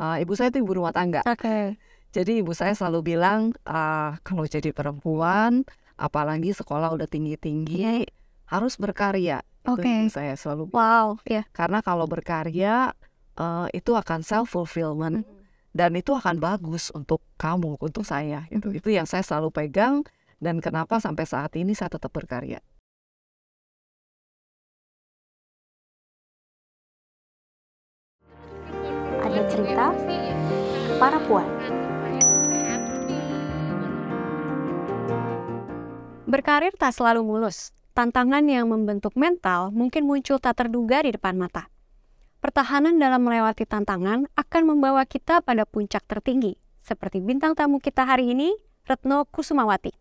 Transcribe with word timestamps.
uh, 0.00 0.16
ibu 0.20 0.32
saya 0.36 0.52
itu 0.52 0.62
ibu 0.62 0.72
rumah 0.76 0.92
tangga. 0.92 1.22
Oke. 1.26 1.76
Jadi 2.14 2.40
ibu 2.40 2.56
saya 2.56 2.72
selalu 2.72 3.16
bilang 3.16 3.52
uh, 3.68 4.16
kalau 4.24 4.48
jadi 4.48 4.72
perempuan, 4.72 5.68
apalagi 6.00 6.56
sekolah 6.56 6.92
udah 6.96 7.08
tinggi-tinggi, 7.08 8.08
harus 8.48 8.80
berkarya. 8.80 9.44
Oke. 9.66 9.84
ibu 9.84 10.08
saya 10.08 10.38
selalu. 10.38 10.70
Wow, 10.72 11.20
ya. 11.26 11.44
Karena 11.52 11.82
kalau 11.82 12.08
berkarya 12.08 12.94
uh, 13.36 13.66
itu 13.74 13.92
akan 13.92 14.24
self 14.24 14.54
fulfillment 14.54 15.26
dan 15.76 15.92
itu 15.92 16.16
akan 16.16 16.40
bagus 16.40 16.88
untuk 16.96 17.20
kamu, 17.36 17.76
untuk 17.82 18.06
saya. 18.08 18.48
Itu 18.48 18.72
Mhm. 18.72 18.78
itu 18.80 18.88
yang 18.96 19.04
saya 19.04 19.20
selalu 19.20 19.52
pegang 19.52 20.06
dan 20.40 20.60
kenapa 20.64 21.00
sampai 21.00 21.28
saat 21.28 21.52
ini 21.56 21.76
saya 21.76 21.92
tetap 21.92 22.12
berkarya. 22.12 22.64
Cerita 29.56 29.88
para 31.00 31.16
puan. 31.24 31.48
Berkarir 36.28 36.76
tak 36.76 36.92
selalu 36.92 37.24
mulus. 37.24 37.72
Tantangan 37.96 38.44
yang 38.52 38.68
membentuk 38.68 39.16
mental 39.16 39.72
mungkin 39.72 40.04
muncul 40.04 40.36
tak 40.36 40.60
terduga 40.60 41.00
di 41.00 41.16
depan 41.16 41.40
mata. 41.40 41.72
Pertahanan 42.44 43.00
dalam 43.00 43.24
melewati 43.24 43.64
tantangan 43.64 44.28
akan 44.36 44.62
membawa 44.76 45.08
kita 45.08 45.40
pada 45.40 45.64
puncak 45.64 46.04
tertinggi, 46.04 46.60
seperti 46.84 47.24
bintang 47.24 47.56
tamu 47.56 47.80
kita 47.80 48.04
hari 48.04 48.36
ini, 48.36 48.52
Retno 48.84 49.24
Kusumawati. 49.24 49.96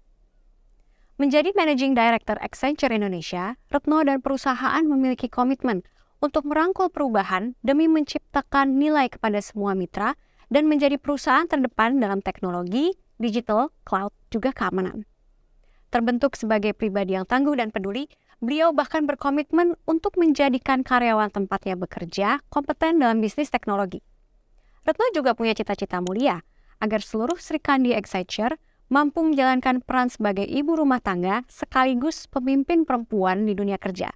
Menjadi 1.15 1.55
Managing 1.55 1.95
Director 1.95 2.35
Accenture 2.43 2.91
Indonesia, 2.91 3.55
Retno 3.71 4.03
dan 4.03 4.19
perusahaan 4.19 4.83
memiliki 4.83 5.31
komitmen 5.31 5.87
untuk 6.25 6.49
merangkul 6.49 6.89
perubahan 6.89 7.53
demi 7.61 7.85
menciptakan 7.85 8.81
nilai 8.81 9.13
kepada 9.13 9.37
semua 9.45 9.77
mitra 9.77 10.17
dan 10.49 10.65
menjadi 10.65 10.97
perusahaan 10.97 11.45
terdepan 11.45 12.01
dalam 12.01 12.25
teknologi, 12.25 12.97
digital, 13.21 13.69
cloud, 13.85 14.09
juga 14.33 14.49
keamanan. 14.49 15.05
Terbentuk 15.93 16.33
sebagai 16.33 16.73
pribadi 16.73 17.13
yang 17.13 17.29
tangguh 17.29 17.53
dan 17.53 17.69
peduli, 17.69 18.09
beliau 18.41 18.73
bahkan 18.73 19.05
berkomitmen 19.05 19.77
untuk 19.85 20.17
menjadikan 20.19 20.81
karyawan 20.81 21.31
tempatnya 21.31 21.77
bekerja 21.77 22.41
kompeten 22.49 22.99
dalam 22.99 23.21
bisnis 23.21 23.53
teknologi. 23.53 24.01
Retno 24.83 25.05
juga 25.13 25.37
punya 25.37 25.53
cita-cita 25.53 26.01
mulia 26.01 26.41
agar 26.81 26.99
seluruh 26.99 27.39
Sri 27.39 27.61
Kandi 27.61 27.95
Accenture 27.95 28.59
mampu 28.89 29.23
menjalankan 29.23 29.81
peran 29.81 30.13
sebagai 30.13 30.45
ibu 30.45 30.77
rumah 30.77 31.01
tangga 31.01 31.41
sekaligus 31.49 32.29
pemimpin 32.29 32.85
perempuan 32.85 33.49
di 33.49 33.57
dunia 33.57 33.79
kerja. 33.81 34.13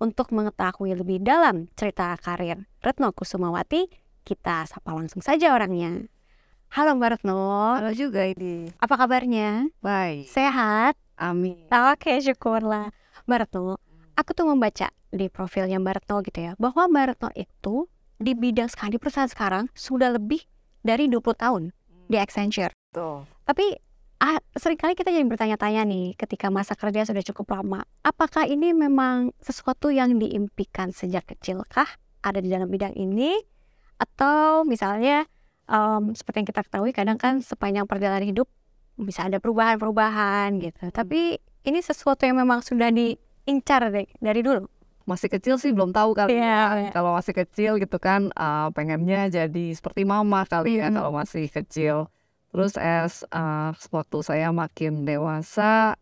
Untuk 0.00 0.32
mengetahui 0.32 0.96
lebih 0.96 1.20
dalam 1.20 1.68
cerita 1.76 2.16
karir 2.16 2.64
Retno 2.80 3.12
Kusumawati, 3.12 3.84
kita 4.24 4.64
sapa 4.64 4.96
langsung 4.96 5.20
saja 5.20 5.52
orangnya. 5.52 6.08
Halo 6.72 6.96
Mbak 6.96 7.20
Retno, 7.20 7.76
Halo 7.76 7.92
juga 7.92 8.24
ini. 8.24 8.72
apa 8.80 8.96
kabarnya? 8.96 9.68
Baik. 9.84 10.24
Sehat? 10.24 10.96
Amin. 11.20 11.68
Oke, 11.68 12.16
syukurlah. 12.16 12.88
Mbak 13.28 13.38
Retno, 13.44 13.76
aku 14.16 14.32
tuh 14.32 14.48
membaca 14.48 14.88
di 15.12 15.28
profilnya 15.28 15.76
Mbak 15.76 15.92
Retno 16.00 16.16
gitu 16.24 16.48
ya, 16.48 16.52
bahwa 16.56 16.88
Mbak 16.88 17.04
Retno 17.12 17.28
itu 17.36 17.84
di 18.16 18.32
bidang 18.32 18.72
sekarang, 18.72 18.96
di 18.96 19.00
perusahaan 19.04 19.28
sekarang 19.28 19.64
sudah 19.76 20.16
lebih 20.16 20.40
dari 20.80 21.12
20 21.12 21.36
tahun 21.36 21.62
di 22.08 22.16
Accenture. 22.16 22.72
Tuh. 22.96 23.28
Tapi 23.44 23.76
ah, 24.20 24.38
sering 24.54 24.76
kali 24.76 24.92
kita 24.92 25.08
jadi 25.08 25.24
bertanya-tanya 25.24 25.82
nih 25.82 26.14
ketika 26.14 26.48
masa 26.48 26.76
kerja 26.76 27.02
sudah 27.02 27.24
cukup 27.24 27.56
lama. 27.56 27.80
Apakah 28.00 28.44
ini 28.44 28.70
memang 28.70 29.32
sesuatu 29.38 29.88
yang 29.88 30.16
diimpikan 30.16 30.92
sejak 30.92 31.24
kecil 31.26 31.64
kah? 31.66 31.88
Ada 32.20 32.38
di 32.38 32.48
dalam 32.48 32.68
bidang 32.68 32.92
ini? 32.94 33.34
Atau 33.96 34.64
misalnya 34.64 35.24
em, 35.66 36.12
seperti 36.12 36.44
yang 36.44 36.48
kita 36.48 36.62
ketahui 36.64 36.92
kadang 36.92 37.16
kan 37.16 37.40
sepanjang 37.40 37.84
perjalanan 37.84 38.24
hidup 38.24 38.48
bisa 38.96 39.24
ada 39.24 39.40
perubahan-perubahan 39.40 40.60
gitu. 40.60 40.92
Tapi 40.92 41.36
ini 41.64 41.78
sesuatu 41.80 42.24
yang 42.24 42.36
memang 42.36 42.60
sudah 42.60 42.92
diincar 42.92 43.88
deh 43.88 44.08
dari 44.20 44.40
dulu. 44.40 44.68
Masih 45.08 45.32
kecil 45.32 45.56
sih 45.56 45.72
belum 45.72 45.90
tahu 45.90 46.12
kali. 46.12 46.36
Iya, 46.36 46.60
iya. 46.86 46.90
Kalau 46.92 47.16
masih 47.16 47.32
kecil 47.34 47.80
gitu 47.80 47.96
kan 47.96 48.28
uh, 48.36 48.68
pengennya 48.70 49.26
jadi 49.26 49.64
seperti 49.72 50.04
mama 50.04 50.44
kali 50.44 50.78
ya 50.78 50.92
Mhm. 50.92 50.96
kalau 51.00 51.10
masih 51.10 51.48
kecil. 51.48 52.12
Terus 52.50 52.74
as 52.74 53.22
uh, 53.30 53.70
waktu 53.94 54.18
saya 54.26 54.50
makin 54.50 55.06
dewasa, 55.06 55.94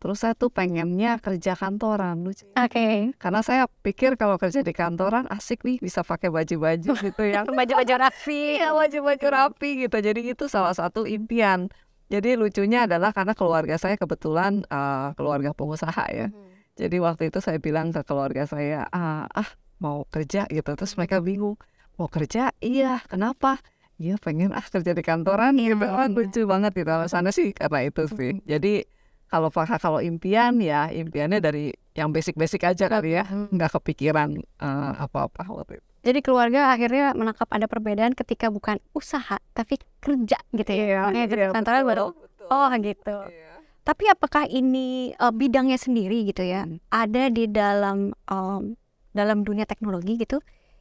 terus 0.00 0.24
saya 0.24 0.32
tuh 0.32 0.48
pengennya 0.48 1.20
kerja 1.20 1.52
kantoran 1.52 2.24
lucu. 2.24 2.48
Oke. 2.56 3.12
Karena 3.20 3.40
saya 3.44 3.68
pikir 3.84 4.16
kalau 4.16 4.40
kerja 4.40 4.64
di 4.64 4.72
kantoran 4.72 5.28
asik 5.28 5.60
nih 5.60 5.76
bisa 5.76 6.00
pakai 6.00 6.32
baju-baju 6.32 6.92
gitu 7.04 7.22
yang 7.28 7.44
Baju-baju 7.44 7.94
rapi. 8.00 8.56
Iya 8.56 8.72
baju-baju 8.72 9.26
rapi 9.28 9.84
gitu. 9.84 9.96
Jadi 10.00 10.20
itu 10.32 10.48
salah 10.48 10.72
satu 10.72 11.04
impian. 11.04 11.68
Jadi 12.10 12.34
lucunya 12.34 12.88
adalah 12.88 13.14
karena 13.14 13.36
keluarga 13.36 13.76
saya 13.78 13.94
kebetulan 14.00 14.66
uh, 14.72 15.12
keluarga 15.14 15.52
pengusaha 15.52 16.04
ya. 16.10 16.32
Jadi 16.80 16.96
waktu 16.96 17.28
itu 17.28 17.44
saya 17.44 17.60
bilang 17.60 17.92
ke 17.92 18.00
keluarga 18.08 18.48
saya, 18.48 18.88
ah, 18.88 19.28
ah 19.28 19.50
mau 19.84 20.08
kerja 20.08 20.48
gitu. 20.48 20.70
Terus 20.74 20.96
mereka 20.96 21.20
bingung, 21.20 21.60
mau 22.00 22.08
kerja? 22.08 22.56
Iya, 22.58 23.04
kenapa? 23.04 23.60
Iya 24.00 24.16
pengen 24.16 24.56
ah 24.56 24.64
kerja 24.64 24.96
di 24.96 25.04
kantoran 25.04 25.60
Iya, 25.60 25.76
gitu. 25.76 25.84
iya. 25.84 25.92
Ah, 25.92 26.08
lucu 26.08 26.40
banget 26.48 26.72
gitu. 26.72 26.88
Alasannya 26.88 27.32
sih 27.36 27.52
karena 27.52 27.84
itu 27.84 28.08
sih. 28.08 28.40
Jadi 28.48 28.88
kalau 29.28 29.52
pakai 29.52 29.76
kalau 29.76 30.00
impian 30.00 30.56
ya 30.56 30.88
impiannya 30.88 31.38
dari 31.44 31.76
yang 31.92 32.08
basic-basic 32.08 32.64
aja 32.64 32.88
kali 32.88 33.20
ya. 33.20 33.28
Nggak 33.28 33.76
kepikiran 33.76 34.40
uh, 34.64 35.04
apa-apa 35.04 35.44
waktu 35.52 35.84
itu. 35.84 35.86
Jadi 36.00 36.18
keluarga 36.24 36.72
akhirnya 36.72 37.12
menangkap 37.12 37.44
ada 37.52 37.68
perbedaan 37.68 38.16
ketika 38.16 38.48
bukan 38.48 38.80
usaha 38.96 39.36
tapi 39.52 39.76
kerja 40.00 40.40
gitu 40.56 40.72
ya. 40.72 41.12
Makanya 41.12 41.28
kerja 41.28 41.46
kantoran 41.52 41.84
baru 41.84 42.16
oh 42.48 42.72
gitu. 42.80 43.16
Iya. 43.28 43.52
Tapi 43.84 44.04
apakah 44.08 44.48
ini 44.48 45.12
eh, 45.12 45.32
bidangnya 45.36 45.76
sendiri 45.76 46.24
gitu 46.24 46.40
ya? 46.40 46.64
Ada 46.88 47.28
di 47.28 47.52
dalam 47.52 48.16
em, 48.16 48.80
dalam 49.12 49.44
dunia 49.44 49.68
teknologi 49.68 50.16
gitu? 50.16 50.40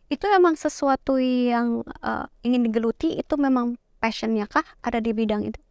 Itu 0.10 0.26
emang 0.28 0.58
sesuatu 0.58 1.22
yang 1.22 1.86
eh, 2.02 2.26
ingin 2.42 2.66
digeluti 2.66 3.16
itu 3.22 3.38
memang 3.38 3.78
passionnya 4.02 4.50
kah 4.50 4.66
ada 4.82 4.98
di 4.98 5.14
bidang 5.14 5.46
itu? 5.46 5.62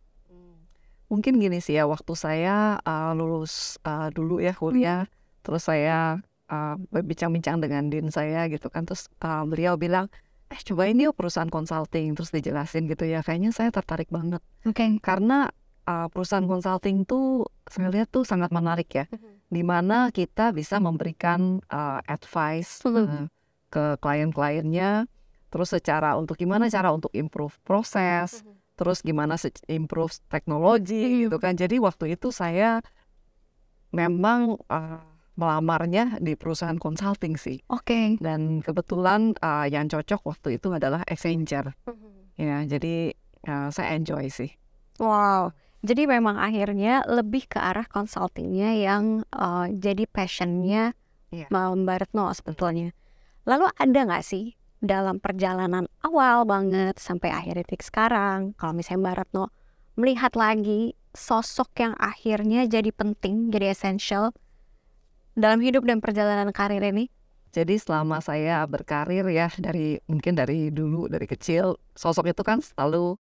Mungkin 1.09 1.41
gini 1.41 1.56
sih 1.65 1.81
ya, 1.81 1.88
waktu 1.88 2.12
saya 2.12 2.76
uh, 2.84 3.16
lulus 3.16 3.81
uh, 3.88 4.12
dulu 4.12 4.44
ya 4.44 4.53
kuliah, 4.53 5.09
terus 5.41 5.65
saya 5.65 6.21
uh, 6.53 6.76
berbincang-bincang 6.93 7.65
dengan 7.65 7.88
din 7.88 8.12
saya 8.12 8.44
gitu 8.53 8.69
kan, 8.69 8.84
terus 8.84 9.09
uh, 9.25 9.41
beliau 9.49 9.81
bilang, 9.81 10.12
eh 10.53 10.60
cobain 10.69 11.00
yuk 11.00 11.16
perusahaan 11.16 11.49
consulting, 11.49 12.12
terus 12.12 12.28
dijelasin 12.28 12.84
gitu 12.93 13.09
ya, 13.09 13.25
kayaknya 13.25 13.56
saya 13.56 13.72
tertarik 13.72 14.12
banget 14.12 14.44
Oke. 14.69 15.00
karena 15.00 15.49
uh, 15.88 16.12
perusahaan 16.12 16.44
consulting 16.44 17.09
tuh 17.09 17.49
saya 17.65 17.88
lihat 17.88 18.12
tuh 18.12 18.28
sangat 18.28 18.53
menarik 18.53 18.93
ya, 18.93 19.09
di 19.49 19.65
mana 19.65 20.12
kita 20.12 20.53
bisa 20.53 20.76
memberikan 20.76 21.65
uh, 21.72 22.05
advice 22.05 22.84
Mhm. 22.84 22.93
uh, 23.00 23.25
ke 23.69 24.01
klien-kliennya, 24.01 25.06
terus 25.49 25.73
secara 25.73 26.17
untuk 26.17 26.37
gimana 26.41 26.69
cara 26.69 26.93
untuk 26.93 27.12
improve 27.17 27.56
proses, 27.65 28.45
terus 28.77 29.01
gimana 29.05 29.37
improve 29.69 30.12
teknologi 30.29 31.29
gitu 31.29 31.37
kan. 31.41 31.56
Jadi 31.56 31.81
waktu 31.81 32.17
itu 32.17 32.33
saya 32.33 32.81
memang 33.93 34.61
uh, 34.69 35.01
melamarnya 35.39 36.19
di 36.19 36.34
perusahaan 36.34 36.77
consulting 36.77 37.39
sih. 37.39 37.62
Oke. 37.71 38.19
Dan 38.19 38.61
kebetulan 38.61 39.39
uh, 39.39 39.65
yang 39.71 39.87
cocok 39.87 40.27
waktu 40.27 40.59
itu 40.59 40.75
adalah 40.75 41.06
Accenture. 41.06 41.73
Ya, 42.35 42.62
jadi 42.67 43.15
uh, 43.47 43.71
saya 43.71 43.95
enjoy 43.95 44.29
sih. 44.29 44.50
Wow. 44.99 45.55
Jadi 45.79 46.11
memang 46.11 46.43
akhirnya 46.43 47.06
lebih 47.06 47.47
ke 47.47 47.62
arah 47.62 47.87
consultingnya 47.87 48.75
yang 48.75 49.23
eh, 49.31 49.67
jadi 49.79 50.11
passionnya 50.11 50.91
Iya. 51.29 51.47
Mbak 51.53 51.97
Retno 52.09 52.33
sebetulnya. 52.33 52.97
Lalu 53.48 53.64
ada 53.81 54.00
nggak 54.04 54.25
sih 54.28 54.53
dalam 54.78 55.25
perjalanan 55.25 55.88
awal 56.04 56.44
banget 56.44 57.00
sampai 57.00 57.32
akhir 57.32 57.64
titik 57.64 57.81
sekarang, 57.81 58.52
kalau 58.61 58.76
misalnya 58.76 59.08
Mbak 59.08 59.17
Retno 59.25 59.44
melihat 59.96 60.37
lagi 60.37 60.93
sosok 61.17 61.73
yang 61.81 61.94
akhirnya 61.96 62.69
jadi 62.69 62.93
penting, 62.93 63.49
jadi 63.49 63.73
essential 63.73 64.37
dalam 65.32 65.64
hidup 65.64 65.88
dan 65.88 66.05
perjalanan 66.05 66.52
karir 66.52 66.84
ini? 66.84 67.08
Jadi 67.49 67.81
selama 67.81 68.20
saya 68.20 68.61
berkarir 68.69 69.25
ya 69.32 69.49
dari 69.56 69.96
mungkin 70.05 70.37
dari 70.37 70.69
dulu 70.69 71.08
dari 71.08 71.25
kecil 71.25 71.81
sosok 71.96 72.37
itu 72.37 72.44
kan 72.44 72.61
selalu 72.61 73.17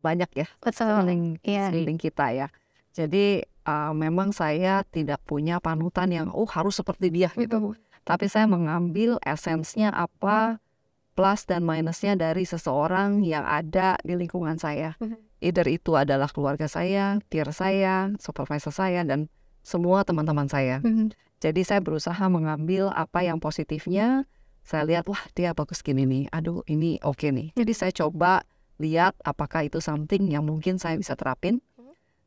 banyak 0.00 0.30
ya 0.32 0.48
Betul. 0.64 0.72
sekeliling 0.72 1.36
Iya. 1.44 1.68
kita 2.00 2.26
ya. 2.32 2.48
Jadi 2.96 3.44
uh, 3.68 3.92
memang 3.92 4.32
saya 4.32 4.80
tidak 4.88 5.20
punya 5.28 5.60
panutan 5.60 6.08
yang 6.08 6.32
oh 6.32 6.48
harus 6.48 6.80
seperti 6.80 7.12
dia 7.12 7.28
gitu. 7.36 7.76
Tapi 8.08 8.24
saya 8.32 8.48
mengambil 8.48 9.20
esensnya 9.20 9.92
apa 9.92 10.64
plus 11.12 11.44
dan 11.44 11.66
minusnya 11.68 12.16
dari 12.16 12.48
seseorang 12.48 13.20
yang 13.20 13.44
ada 13.44 14.00
di 14.00 14.16
lingkungan 14.16 14.56
saya. 14.56 14.96
Mhm. 14.96 15.44
Either 15.44 15.66
itu 15.68 15.92
adalah 15.94 16.32
keluarga 16.32 16.64
saya, 16.66 17.20
peer 17.28 17.52
saya, 17.52 18.16
supervisor 18.16 18.72
saya 18.72 19.04
dan 19.04 19.28
semua 19.60 20.08
teman-teman 20.08 20.48
saya. 20.48 20.80
Mhm. 20.80 21.12
Jadi 21.38 21.60
saya 21.62 21.84
berusaha 21.84 22.24
mengambil 22.32 22.88
apa 22.96 23.22
yang 23.22 23.38
positifnya 23.38 24.24
saya 24.68 24.84
lihat 24.84 25.08
wah 25.08 25.24
dia 25.32 25.56
bagus 25.56 25.80
gini 25.80 26.04
nih 26.04 26.28
aduh 26.28 26.60
ini 26.68 27.00
oke 27.00 27.24
nih 27.32 27.56
jadi 27.56 27.72
saya 27.72 27.92
coba 28.04 28.44
lihat 28.76 29.16
apakah 29.24 29.64
itu 29.64 29.80
something 29.80 30.28
yang 30.28 30.44
mungkin 30.44 30.76
saya 30.76 31.00
bisa 31.00 31.16
terapin 31.16 31.64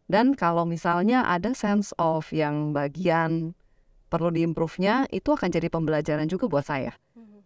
dan 0.09 0.33
kalau 0.33 0.65
misalnya 0.65 1.21
ada 1.29 1.53
sense 1.53 1.93
of 2.01 2.33
yang 2.33 2.73
bagian 2.73 3.53
perlu 4.11 4.27
diimprove-nya 4.27 5.07
itu 5.15 5.31
akan 5.31 5.47
jadi 5.47 5.71
pembelajaran 5.71 6.27
juga 6.27 6.51
buat 6.51 6.67
saya. 6.67 6.91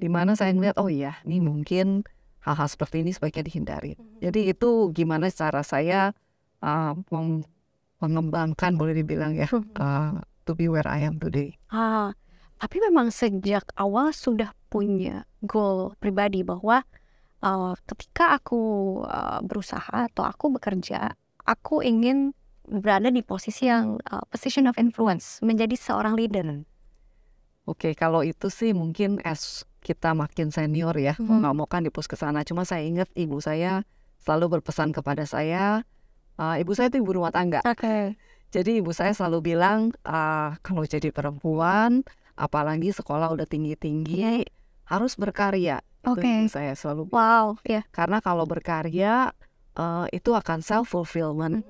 Di 0.02 0.10
mana 0.10 0.34
saya 0.34 0.52
melihat 0.52 0.82
oh 0.82 0.90
iya 0.90 1.22
ini 1.24 1.38
mungkin 1.40 2.02
hal-hal 2.42 2.66
seperti 2.66 3.06
ini 3.06 3.14
sebaiknya 3.14 3.46
dihindari. 3.46 3.94
Jadi 4.20 4.50
itu 4.50 4.90
gimana 4.92 5.30
cara 5.30 5.62
saya 5.62 6.12
uh, 6.66 6.98
meng- 7.14 7.46
mengembangkan 8.02 8.76
boleh 8.76 8.98
dibilang 8.98 9.38
ya 9.38 9.48
uh, 9.78 10.20
to 10.44 10.58
be 10.58 10.66
where 10.66 10.86
I 10.86 11.06
am 11.06 11.22
today. 11.22 11.56
Ah, 11.70 12.12
tapi 12.58 12.82
memang 12.82 13.14
sejak 13.14 13.70
awal 13.78 14.12
sudah 14.12 14.52
punya 14.68 15.24
goal 15.46 15.94
pribadi 16.02 16.42
bahwa 16.44 16.84
uh, 17.42 17.74
ketika 17.86 18.42
aku 18.42 18.62
uh, 19.06 19.40
berusaha 19.46 20.10
atau 20.12 20.26
aku 20.26 20.54
bekerja, 20.60 21.14
aku 21.46 21.82
ingin 21.86 22.34
berada 22.68 23.08
di 23.08 23.22
posisi 23.22 23.66
yang 23.66 23.98
uh, 24.10 24.26
position 24.28 24.66
of 24.66 24.76
influence, 24.76 25.40
menjadi 25.42 25.74
seorang 25.74 26.14
leader. 26.14 26.66
Oke, 27.66 27.98
kalau 27.98 28.22
itu 28.22 28.50
sih 28.50 28.72
mungkin 28.72 29.18
as 29.26 29.66
kita 29.82 30.14
makin 30.14 30.50
senior 30.50 30.94
ya, 30.98 31.14
Mhm. 31.18 31.42
nggak 31.42 31.54
mau 31.54 31.66
kan 31.66 31.82
di 31.82 31.90
push 31.90 32.06
ke 32.06 32.18
sana. 32.18 32.42
Cuma 32.42 32.66
saya 32.66 32.86
ingat 32.86 33.10
ibu 33.14 33.38
saya 33.38 33.86
selalu 34.22 34.58
berpesan 34.58 34.94
kepada 34.94 35.26
saya, 35.26 35.86
uh, 36.38 36.56
ibu 36.58 36.74
saya 36.74 36.90
itu 36.90 37.02
ibu 37.02 37.14
rumah 37.14 37.34
tangga. 37.34 37.62
Oke. 37.66 38.14
Jadi 38.56 38.80
ibu 38.80 38.94
saya 38.94 39.12
selalu 39.12 39.52
bilang, 39.52 39.92
uh, 40.08 40.56
kalau 40.64 40.88
jadi 40.88 41.12
perempuan, 41.12 42.08
apalagi 42.40 42.94
sekolah 42.94 43.34
udah 43.34 43.44
tinggi-tinggi, 43.44 44.48
harus 44.88 45.18
berkarya. 45.18 45.82
Oke. 46.06 46.22
yang 46.22 46.46
saya 46.46 46.78
selalu 46.78 47.10
Wow, 47.10 47.58
ya. 47.66 47.82
karena 47.90 48.22
kalau 48.22 48.46
berkarya 48.46 49.34
uh, 49.74 50.06
itu 50.14 50.38
akan 50.38 50.62
self 50.62 50.94
fulfillment 50.94 51.66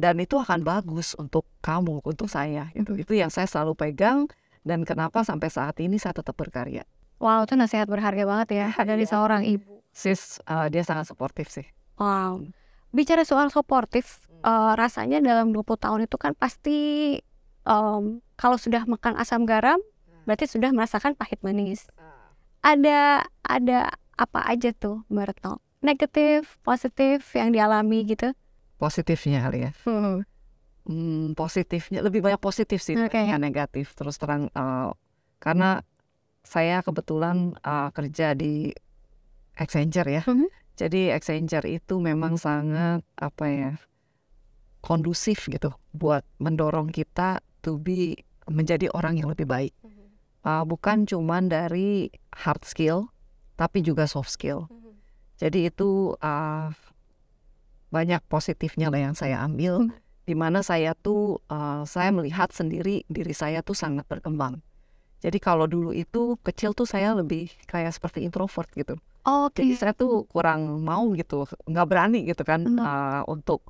dan 0.00 0.16
itu 0.16 0.40
akan 0.40 0.64
bagus 0.64 1.12
untuk 1.14 1.44
kamu, 1.60 2.00
untuk 2.00 2.26
saya. 2.26 2.72
Itu 2.72 2.96
itu 2.96 3.12
yang 3.12 3.28
saya 3.28 3.44
selalu 3.44 3.76
pegang 3.76 4.26
dan 4.64 4.88
kenapa 4.88 5.20
sampai 5.20 5.52
saat 5.52 5.76
ini 5.78 6.00
saya 6.00 6.16
tetap 6.16 6.34
berkarya. 6.34 6.88
Wow, 7.20 7.44
itu 7.44 7.52
nasihat 7.52 7.84
berharga 7.84 8.24
banget 8.24 8.48
ya 8.56 8.68
dari 8.88 9.04
Iya. 9.04 9.12
seorang 9.12 9.44
ibu. 9.44 9.84
Sis, 9.92 10.40
uh, 10.48 10.72
dia 10.72 10.80
sangat 10.80 11.04
suportif 11.04 11.52
sih. 11.52 11.68
Wow. 12.00 12.48
Bicara 12.90 13.22
soal 13.22 13.52
suportif, 13.52 14.24
eh, 14.40 14.72
rasanya 14.74 15.20
dalam 15.20 15.52
20 15.52 15.76
tahun 15.76 16.08
itu 16.08 16.16
kan 16.16 16.32
pasti 16.34 16.78
em, 17.60 18.02
kalau 18.34 18.56
sudah 18.56 18.88
makan 18.88 19.14
asam 19.14 19.44
garam, 19.44 19.78
berarti 20.24 20.48
sudah 20.48 20.72
merasakan 20.72 21.12
pahit 21.14 21.38
manis. 21.44 21.86
Ada 22.64 23.28
ada 23.44 23.92
apa 24.16 24.40
aja 24.48 24.72
tuh, 24.72 25.04
Mbak 25.06 25.24
Retno? 25.28 25.60
Negatif, 25.80 26.58
positif 26.60 27.30
yang 27.36 27.52
dialami 27.52 28.04
gitu? 28.04 28.32
Positifnya 28.80 29.44
kali 29.44 29.68
ya. 29.68 29.70
Hmm. 29.84 30.24
Hmm, 30.88 31.36
positifnya 31.36 32.00
lebih 32.00 32.24
banyak 32.24 32.40
positif 32.40 32.80
sih, 32.80 32.96
Oke. 32.96 33.12
dibandingkan 33.12 33.44
negatif. 33.44 33.92
Terus 33.92 34.16
terang 34.16 34.48
uh, 34.56 34.96
karena 35.36 35.84
saya 36.40 36.80
kebetulan 36.80 37.52
uh, 37.60 37.92
kerja 37.92 38.32
di 38.32 38.72
Accenture 39.60 40.08
ya. 40.08 40.22
Mhm. 40.24 40.48
Jadi 40.80 41.12
Accenture 41.12 41.68
itu 41.68 42.00
memang 42.00 42.40
sangat 42.40 43.04
apa 43.20 43.44
ya 43.52 43.72
kondusif 44.80 45.44
gitu 45.52 45.76
buat 45.92 46.24
mendorong 46.40 46.88
kita 46.88 47.44
to 47.60 47.76
be 47.76 48.16
menjadi 48.48 48.88
orang 48.96 49.20
yang 49.20 49.28
lebih 49.28 49.44
baik. 49.44 49.76
Uh, 50.40 50.64
bukan 50.64 51.04
cuman 51.04 51.52
dari 51.52 52.08
hard 52.32 52.64
skill, 52.64 53.12
tapi 53.60 53.84
juga 53.84 54.08
soft 54.08 54.32
skill. 54.32 54.64
Jadi 55.36 55.68
itu 55.68 56.16
uh, 56.16 56.72
banyak 57.90 58.22
positifnya 58.30 58.88
lah 58.88 59.10
yang 59.10 59.14
saya 59.18 59.42
ambil, 59.42 59.90
di 60.24 60.34
mana 60.38 60.62
saya 60.62 60.94
tuh 60.94 61.42
uh, 61.50 61.82
saya 61.82 62.14
melihat 62.14 62.54
sendiri 62.54 63.02
diri 63.10 63.34
saya 63.34 63.66
tuh 63.66 63.74
sangat 63.74 64.06
berkembang. 64.06 64.62
Jadi 65.20 65.36
kalau 65.36 65.68
dulu 65.68 65.92
itu 65.92 66.40
kecil 66.40 66.72
tuh 66.72 66.88
saya 66.88 67.12
lebih 67.12 67.52
kayak 67.68 67.92
seperti 67.92 68.24
introvert 68.24 68.70
gitu. 68.72 68.96
Oke. 69.26 69.60
Jadi 69.60 69.76
saya 69.76 69.92
tuh 69.92 70.24
kurang 70.32 70.80
mau 70.80 71.12
gitu, 71.12 71.44
nggak 71.68 71.86
berani 71.86 72.24
gitu 72.24 72.40
kan 72.40 72.64
Benar. 72.64 72.80
uh, 72.80 73.22
untuk 73.28 73.68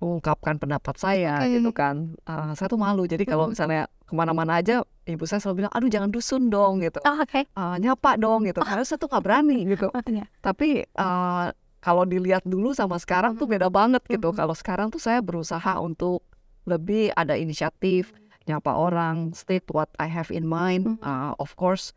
mengungkapkan 0.00 0.60
pendapat 0.60 0.96
saya 0.96 1.44
Oke. 1.44 1.60
gitu 1.60 1.70
kan. 1.76 2.16
Uh, 2.24 2.56
saya 2.56 2.72
tuh 2.72 2.80
malu. 2.80 3.04
Jadi 3.04 3.28
kalau 3.28 3.52
misalnya 3.52 3.88
ke 4.08 4.16
mana-mana 4.16 4.60
aja, 4.64 4.80
ibu 5.04 5.24
saya 5.28 5.44
selalu 5.44 5.64
bilang, 5.64 5.72
aduh 5.76 5.90
jangan 5.92 6.08
dusun 6.08 6.48
dong 6.48 6.80
gitu, 6.80 7.04
Oh, 7.04 7.20
Oke. 7.20 7.44
Uh, 7.52 7.76
nyapa 7.76 8.16
dong 8.16 8.48
gitu. 8.48 8.64
Karena 8.64 8.84
saya 8.86 8.96
tuh 8.96 9.12
nggak 9.12 9.24
berani 9.24 9.58
gitu. 9.68 9.92
Oh, 9.92 10.02
iya. 10.08 10.24
Tapi 10.40 10.88
uh, 10.96 11.52
kalau 11.86 12.02
dilihat 12.02 12.42
dulu 12.42 12.74
sama 12.74 12.98
sekarang 12.98 13.38
tuh 13.38 13.46
beda 13.46 13.70
banget 13.70 14.02
gitu. 14.10 14.34
Kalau 14.34 14.58
sekarang 14.58 14.90
tuh 14.90 14.98
saya 14.98 15.22
berusaha 15.22 15.78
untuk 15.78 16.26
lebih 16.66 17.14
ada 17.14 17.38
inisiatif, 17.38 18.10
nyapa 18.50 18.74
orang, 18.74 19.30
state 19.38 19.70
what 19.70 19.86
I 20.02 20.10
have 20.10 20.34
in 20.34 20.50
mind, 20.50 20.98
uh, 21.06 21.38
of 21.38 21.54
course 21.54 21.94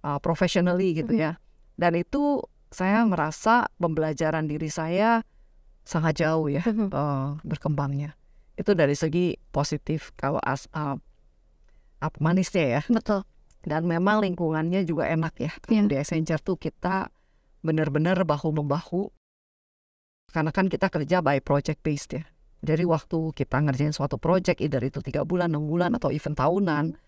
uh, 0.00 0.16
professionally 0.16 0.96
gitu 0.96 1.12
ya. 1.20 1.36
Dan 1.76 2.00
itu 2.00 2.40
saya 2.72 3.04
merasa 3.04 3.68
pembelajaran 3.76 4.48
diri 4.48 4.72
saya 4.72 5.20
sangat 5.84 6.24
jauh 6.24 6.48
ya 6.48 6.64
uh, 6.96 7.36
berkembangnya. 7.44 8.16
Itu 8.56 8.72
dari 8.72 8.96
segi 8.96 9.36
positif 9.52 10.16
kalau 10.16 10.40
as 10.40 10.64
uh, 10.72 10.96
apa 12.00 12.18
manisnya 12.24 12.80
ya. 12.80 12.82
Betul. 12.88 13.20
Dan 13.60 13.84
memang 13.84 14.24
lingkungannya 14.24 14.80
juga 14.88 15.12
enak 15.12 15.34
ya. 15.36 15.52
Iya. 15.68 15.82
Di 15.84 15.96
Accenture 16.00 16.40
tuh 16.40 16.56
kita 16.56 17.12
benar-benar 17.60 18.24
bahu 18.24 18.56
membahu. 18.56 19.12
Karena 20.30 20.50
kan 20.52 20.66
kita 20.66 20.90
kerja 20.90 21.22
by 21.22 21.40
project 21.40 21.80
based 21.82 22.16
ya. 22.16 22.24
Jadi 22.64 22.82
waktu 22.88 23.36
kita 23.36 23.62
ngerjain 23.62 23.94
suatu 23.94 24.16
project, 24.16 24.58
either 24.58 24.82
itu 24.82 24.98
tiga 25.04 25.22
bulan, 25.22 25.52
enam 25.54 25.68
bulan, 25.68 25.94
atau 25.94 26.10
even 26.10 26.34
tahunan, 26.34 26.98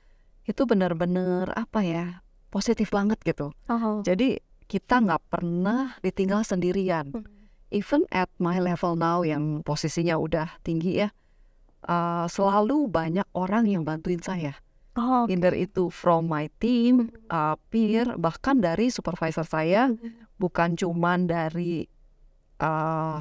itu 0.45 0.63
benar-benar 0.65 1.51
apa 1.57 1.81
ya 1.83 2.05
positif 2.49 2.93
banget 2.95 3.21
gitu. 3.25 3.53
Oh. 3.69 4.01
Jadi 4.05 4.39
kita 4.69 5.01
nggak 5.03 5.23
pernah 5.33 5.97
ditinggal 6.05 6.45
sendirian. 6.45 7.11
Even 7.69 8.09
at 8.09 8.33
my 8.41 8.57
level 8.61 8.97
now 8.97 9.21
yang 9.21 9.61
posisinya 9.61 10.17
udah 10.17 10.57
tinggi 10.65 11.05
ya, 11.05 11.13
uh, 11.85 12.25
selalu 12.29 12.89
banyak 12.89 13.29
orang 13.37 13.69
yang 13.69 13.85
bantuin 13.85 14.25
saya 14.25 14.57
Oh. 14.99 15.31
either 15.31 15.55
itu 15.55 15.95
from 15.95 16.27
my 16.27 16.51
team, 16.59 17.15
uh, 17.31 17.55
peer, 17.71 18.19
bahkan 18.19 18.59
dari 18.59 18.91
supervisor 18.91 19.47
saya, 19.47 19.95
bukan 20.43 20.75
cuman 20.75 21.31
dari 21.31 21.87
uh, 22.61 23.19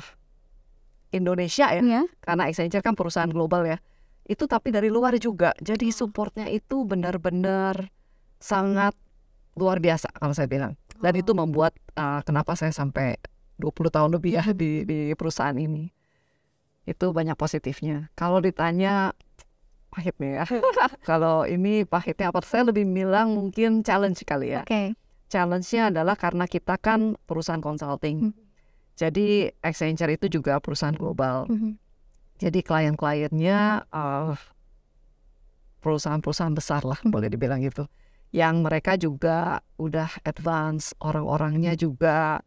Indonesia 1.09 1.71
ya, 1.71 1.81
Ya. 1.81 2.03
karena 2.19 2.51
Accenture 2.51 2.83
kan 2.83 2.93
perusahaan 2.93 3.29
global 3.31 3.63
ya. 3.63 3.77
Itu 4.27 4.43
tapi 4.45 4.75
dari 4.75 4.91
luar 4.91 5.15
juga. 5.17 5.55
Jadi 5.63 5.87
supportnya 5.89 6.51
itu 6.51 6.83
benar-benar 6.83 7.89
sangat 8.37 8.91
luar 9.55 9.79
biasa 9.79 10.11
kalau 10.13 10.35
saya 10.35 10.51
bilang. 10.51 10.75
Dan 10.99 11.15
itu 11.15 11.31
Oh. 11.31 11.39
membuat 11.45 11.73
uh, 11.95 12.19
kenapa 12.27 12.53
saya 12.53 12.75
sampai 12.75 13.15
20 13.57 13.89
tahun 13.89 14.11
lebih 14.13 14.37
ya 14.37 14.45
di 14.51 14.83
di 14.83 15.15
perusahaan 15.15 15.55
ini. 15.55 15.89
Itu 16.83 17.15
banyak 17.15 17.39
positifnya. 17.39 18.11
Kalau 18.13 18.43
ditanya 18.43 19.15
pahitnya 19.89 20.43
ya. 20.43 20.45
Kalau 21.09 21.47
ini 21.47 21.87
pahitnya 21.87 22.29
apa? 22.29 22.43
Saya 22.43 22.67
lebih 22.69 22.83
bilang 22.85 23.33
mungkin 23.33 23.81
challenge 23.81 24.21
kali 24.27 24.53
ya. 24.53 24.67
Oke. 24.67 24.93
Challenge-nya 25.27 25.91
adalah 25.91 26.15
karena 26.15 26.47
kita 26.47 26.79
kan 26.79 27.15
perusahaan 27.27 27.63
consulting. 27.63 28.31
Mhm. 28.31 28.46
Jadi 28.97 29.53
Accenture 29.61 30.17
itu 30.17 30.25
juga 30.27 30.57
perusahaan 30.57 30.97
global. 30.97 31.45
Mhm. 31.47 31.77
Jadi 32.37 32.59
klien-kliennya 32.61 33.59
eh, 33.87 34.33
perusahaan-perusahaan 35.79 36.53
besar 36.53 36.81
lah 36.83 36.97
Hmm. 37.01 37.13
boleh 37.13 37.29
dibilang 37.29 37.61
gitu. 37.61 37.85
Yang 38.33 38.55
mereka 38.59 38.93
juga 38.99 39.37
udah 39.77 40.09
advance, 40.25 40.91
orang-orangnya 40.99 41.77
juga 41.77 42.41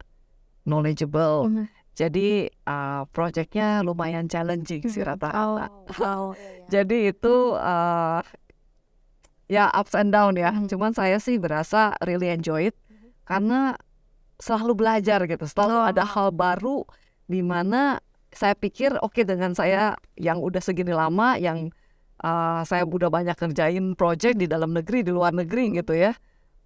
knowledgeable. 0.66 1.48
Mhm. 1.48 1.64
Jadi 1.90 2.48
uh, 2.64 3.04
projectnya 3.10 3.82
lumayan 3.82 4.24
challenging 4.24 4.80
sih 4.86 5.02
Oh, 5.02 5.12
rata-rata. 5.12 5.68
wow. 6.00 6.24
Jadi 6.70 7.12
itu 7.12 7.34
uh, 7.54 8.22
ya 9.50 9.68
ups 9.74 9.92
and 9.94 10.10
down 10.10 10.36
ya. 10.36 10.52
Mhm. 10.54 10.68
Cuman 10.70 10.92
saya 10.92 11.18
sih 11.18 11.36
berasa 11.36 11.92
really 12.04 12.30
enjoy 12.30 12.70
it 12.70 12.76
karena 13.24 13.76
selalu 14.40 14.72
belajar 14.74 15.20
gitu. 15.28 15.44
Selalu 15.46 15.76
Oh. 15.76 15.86
ada 15.86 16.02
hal 16.02 16.32
baru 16.32 16.82
di 17.28 17.44
mana 17.44 18.00
saya 18.32 18.54
pikir 18.54 18.96
oke 19.02 19.22
dengan 19.22 19.52
saya 19.54 19.94
yang 20.16 20.40
udah 20.40 20.62
segini 20.62 20.90
lama 20.94 21.34
yang 21.38 21.70
uh, 22.22 22.62
saya 22.64 22.86
udah 22.86 23.10
banyak 23.10 23.34
kerjain 23.36 23.94
project 23.94 24.38
di 24.38 24.46
dalam 24.46 24.70
negeri, 24.74 25.02
di 25.04 25.12
luar 25.12 25.34
negeri 25.34 25.76
gitu 25.78 25.92
ya. 25.94 26.14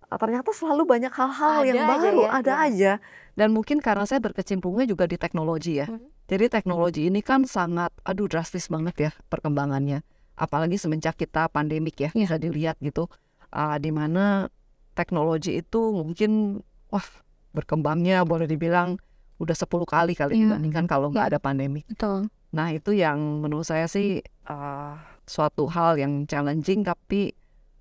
Uh, 0.08 0.16
Ternyata 0.20 0.52
selalu 0.52 0.84
banyak 0.84 1.12
hal-hal 1.12 1.64
yang 1.64 1.84
aja 1.84 1.90
baru, 1.98 2.20
ya, 2.24 2.30
ada 2.30 2.52
ya. 2.52 2.56
aja. 2.68 2.92
Dan 3.34 3.50
mungkin 3.50 3.82
karena 3.82 4.06
saya 4.06 4.22
berkecimpungnya 4.22 4.86
juga 4.86 5.10
di 5.10 5.18
teknologi 5.18 5.80
ya. 5.82 5.88
Mhm. 5.90 6.12
Jadi 6.24 6.44
teknologi 6.48 7.02
ini 7.12 7.20
kan 7.20 7.44
sangat, 7.44 7.92
aduh 8.04 8.24
drastis 8.30 8.72
banget 8.72 8.96
ya 8.96 9.10
perkembangannya. 9.28 10.00
Apalagi 10.40 10.80
semenjak 10.80 11.14
kita 11.20 11.48
pandemik 11.52 11.96
ya, 12.00 12.08
Iya. 12.14 12.26
bisa 12.28 12.36
dilihat 12.40 12.76
gitu. 12.80 13.10
uh, 13.54 13.78
di 13.78 13.94
mana 13.94 14.50
teknologi 14.98 15.62
itu 15.62 15.94
mungkin 15.94 16.58
wah 16.90 17.06
berkembangnya 17.54 18.26
boleh 18.26 18.44
dibilang 18.44 18.98
udah 19.38 19.54
10 19.54 19.86
kali 19.86 20.12
kali 20.14 20.32
Iya. 20.36 20.42
dibandingkan 20.50 20.84
kalau 20.84 21.10
nggak 21.10 21.26
Iya. 21.26 21.32
ada 21.34 21.40
pandemi. 21.40 21.86
Betul. 21.86 22.28
Nah 22.54 22.70
itu 22.70 22.94
yang 22.94 23.42
menurut 23.42 23.66
saya 23.66 23.86
sih 23.86 24.22
uh, 24.46 24.94
suatu 25.26 25.66
hal 25.66 25.98
yang 25.98 26.26
challenging 26.26 26.82
tapi 26.82 27.34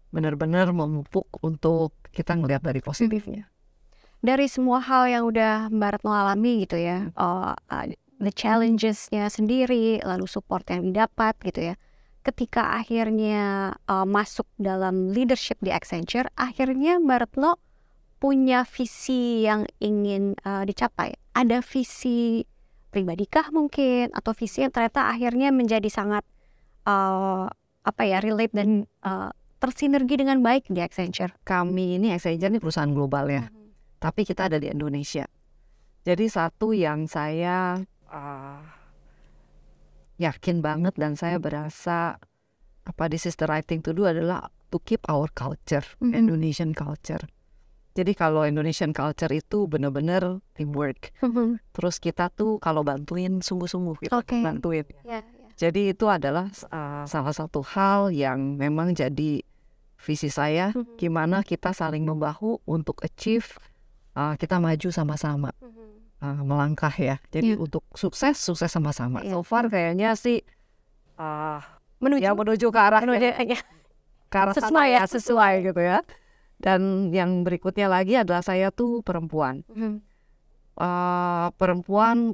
benar-benar 0.10 0.70
memupuk 0.70 1.26
untuk 1.42 1.94
kita 2.14 2.38
ngelihat 2.38 2.62
dari 2.62 2.80
positifnya. 2.80 3.50
Dari 4.24 4.48
semua 4.48 4.80
hal 4.80 5.10
yang 5.10 5.24
udah 5.28 5.68
Mbak 5.68 5.90
Retno 6.00 6.12
alami 6.14 6.64
gitu 6.64 6.78
ya, 6.80 7.12
uh, 7.18 7.52
uh, 7.58 7.86
the 8.24 8.32
challenges-nya 8.32 9.28
sendiri, 9.28 10.00
lalu 10.00 10.30
support 10.30 10.64
yang 10.72 10.90
didapat 10.90 11.36
gitu 11.44 11.74
ya. 11.74 11.76
Ketika 12.24 12.80
akhirnya 12.80 13.76
uh, 13.84 14.08
masuk 14.08 14.48
dalam 14.56 15.12
leadership 15.12 15.60
di 15.60 15.76
Accenture, 15.76 16.32
akhirnya 16.40 17.04
Mbak 17.04 17.20
Retno 17.20 17.60
punya 18.24 18.64
visi 18.64 19.44
yang 19.44 19.68
ingin 19.84 20.40
uh, 20.48 20.64
dicapai. 20.64 21.12
Ada 21.36 21.60
visi 21.60 22.40
pribadikah 22.88 23.52
mungkin 23.52 24.16
atau 24.16 24.32
visi 24.32 24.64
yang 24.64 24.72
ternyata 24.72 25.12
akhirnya 25.12 25.52
menjadi 25.52 25.92
sangat 25.92 26.24
uh, 26.88 27.52
apa 27.84 28.02
ya 28.08 28.24
relate 28.24 28.56
dan 28.56 28.88
uh, 29.04 29.36
tersinergi 29.60 30.24
dengan 30.24 30.40
baik 30.40 30.72
di 30.72 30.80
Accenture. 30.80 31.36
Kami 31.44 32.00
ini 32.00 32.16
Accenture 32.16 32.48
ini 32.48 32.64
perusahaan 32.64 32.96
global 32.96 33.28
ya, 33.28 33.44
tapi 34.00 34.24
kita 34.24 34.48
ada 34.48 34.56
di 34.56 34.72
Indonesia. 34.72 35.28
Jadi 36.08 36.24
satu 36.32 36.72
yang 36.72 37.12
saya 37.12 37.76
uh, 38.08 38.64
yakin 40.16 40.64
banget 40.64 40.96
dan 40.96 41.20
saya 41.20 41.44
berasa 41.44 42.16
apa 42.88 43.04
this 43.12 43.28
is 43.28 43.36
the 43.36 43.52
right 43.52 43.68
thing 43.68 43.84
to 43.84 43.92
do 43.92 44.08
adalah 44.08 44.48
to 44.72 44.80
keep 44.88 45.04
our 45.12 45.28
culture, 45.36 45.84
Mhm. 46.00 46.16
Indonesian 46.16 46.72
culture. 46.72 47.28
Jadi 47.94 48.12
kalau 48.14 48.42
Indonesian 48.42 48.90
culture 48.90 49.30
itu 49.30 49.66
benar-benar 49.66 50.42
teamwork. 50.54 51.14
Terus 51.72 51.98
kita 51.98 52.30
tuh 52.30 52.58
kalau 52.58 52.82
bantuin 52.82 53.38
sungguh-sungguh 53.40 54.02
gitu, 54.02 54.14
Oke. 54.14 54.42
bantuin. 54.42 54.82
Ya, 55.06 55.22
Jadi 55.54 55.94
itu 55.94 56.10
adalah 56.10 56.50
uh, 56.68 57.06
salah 57.06 57.30
satu 57.30 57.62
hal 57.62 58.10
yang 58.10 58.58
memang 58.58 58.92
jadi 58.92 59.46
visi 60.02 60.28
saya 60.28 60.74
Mhm. 60.74 60.98
gimana 60.98 61.38
kita 61.42 61.70
saling 61.72 62.02
membahu 62.02 62.58
untuk 62.66 62.98
achieve 63.00 63.56
uh, 64.14 64.34
kita 64.34 64.58
maju 64.58 64.90
sama-sama 64.90 65.54
uh, 66.20 66.42
melangkah 66.42 66.92
ya. 66.92 67.22
Jadi 67.30 67.54
Iya. 67.54 67.62
untuk 67.62 67.86
sukses 67.94 68.36
sukses 68.36 68.68
sama-sama. 68.68 69.22
Iya. 69.22 69.38
So 69.38 69.46
far 69.46 69.70
kayaknya 69.70 70.18
sih 70.18 70.42
uh, 71.16 71.62
menuju 72.02 72.26
ya 72.26 72.34
menuju 72.34 72.68
ke 72.68 72.80
arah 72.82 73.06
menuju 73.06 73.22
yang- 73.22 73.54
ya. 73.54 73.60
ke 74.28 74.36
arah 74.36 74.52
sana 74.52 74.66
Sesuai 74.66 74.88
ya. 74.90 74.98
ya, 74.98 75.04
sesuai 75.06 75.54
gitu 75.64 75.82
ya. 75.86 76.00
Dan 76.64 77.12
yang 77.12 77.44
berikutnya 77.44 77.92
lagi 77.92 78.16
adalah 78.16 78.40
saya 78.40 78.72
tuh 78.72 79.04
perempuan. 79.04 79.68
uh, 80.80 81.52
perempuan 81.60 82.34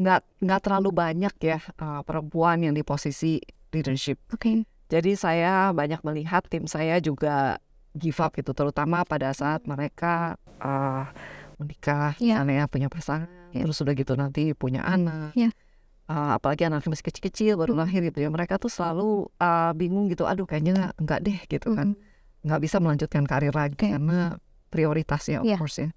nggak 0.00 0.20
nggak 0.40 0.60
terlalu 0.64 0.90
banyak 0.96 1.34
ya 1.44 1.60
uh, 1.76 2.00
perempuan 2.00 2.64
yang 2.64 2.72
di 2.72 2.80
posisi 2.80 3.36
leadership. 3.68 4.16
Oke. 4.32 4.64
Jadi 4.90 5.12
saya 5.14 5.70
banyak 5.70 6.00
melihat 6.02 6.42
tim 6.48 6.64
saya 6.64 6.98
juga 6.98 7.60
give 7.94 8.16
up 8.18 8.34
itu 8.34 8.50
terutama 8.50 9.04
pada 9.04 9.30
saat 9.30 9.62
mereka 9.68 10.34
uh, 10.58 11.04
menikah, 11.60 12.16
misalnya 12.16 12.64
ya, 12.64 12.66
punya 12.66 12.88
pasangan, 12.88 13.28
Iya. 13.52 13.68
terus 13.68 13.78
udah 13.84 13.94
gitu 13.94 14.16
nanti 14.16 14.56
punya 14.56 14.80
anak. 14.82 15.36
Iya. 15.36 15.52
Uh, 16.10 16.34
apalagi 16.34 16.66
anaknya 16.66 16.90
masih 16.90 17.06
kecil-kecil 17.06 17.54
baru 17.54 17.76
Hmm. 17.78 17.86
lahir 17.86 18.02
gitu 18.10 18.18
ya 18.18 18.32
mereka 18.34 18.58
tuh 18.58 18.66
selalu 18.66 19.30
uh, 19.38 19.70
bingung 19.78 20.10
gitu 20.10 20.26
aduh 20.26 20.42
kayaknya 20.42 20.90
nggak 20.98 21.20
deh 21.22 21.38
gitu 21.46 21.70
kan 21.70 21.94
nggak 22.40 22.60
bisa 22.60 22.76
melanjutkan 22.78 23.24
karir 23.24 23.52
lagi 23.52 23.76
Oke. 23.76 23.90
karena 23.90 24.36
prioritasnya 24.68 25.42
of 25.42 25.46
Iya. 25.46 25.56
course 25.58 25.78
ya. 25.78 25.88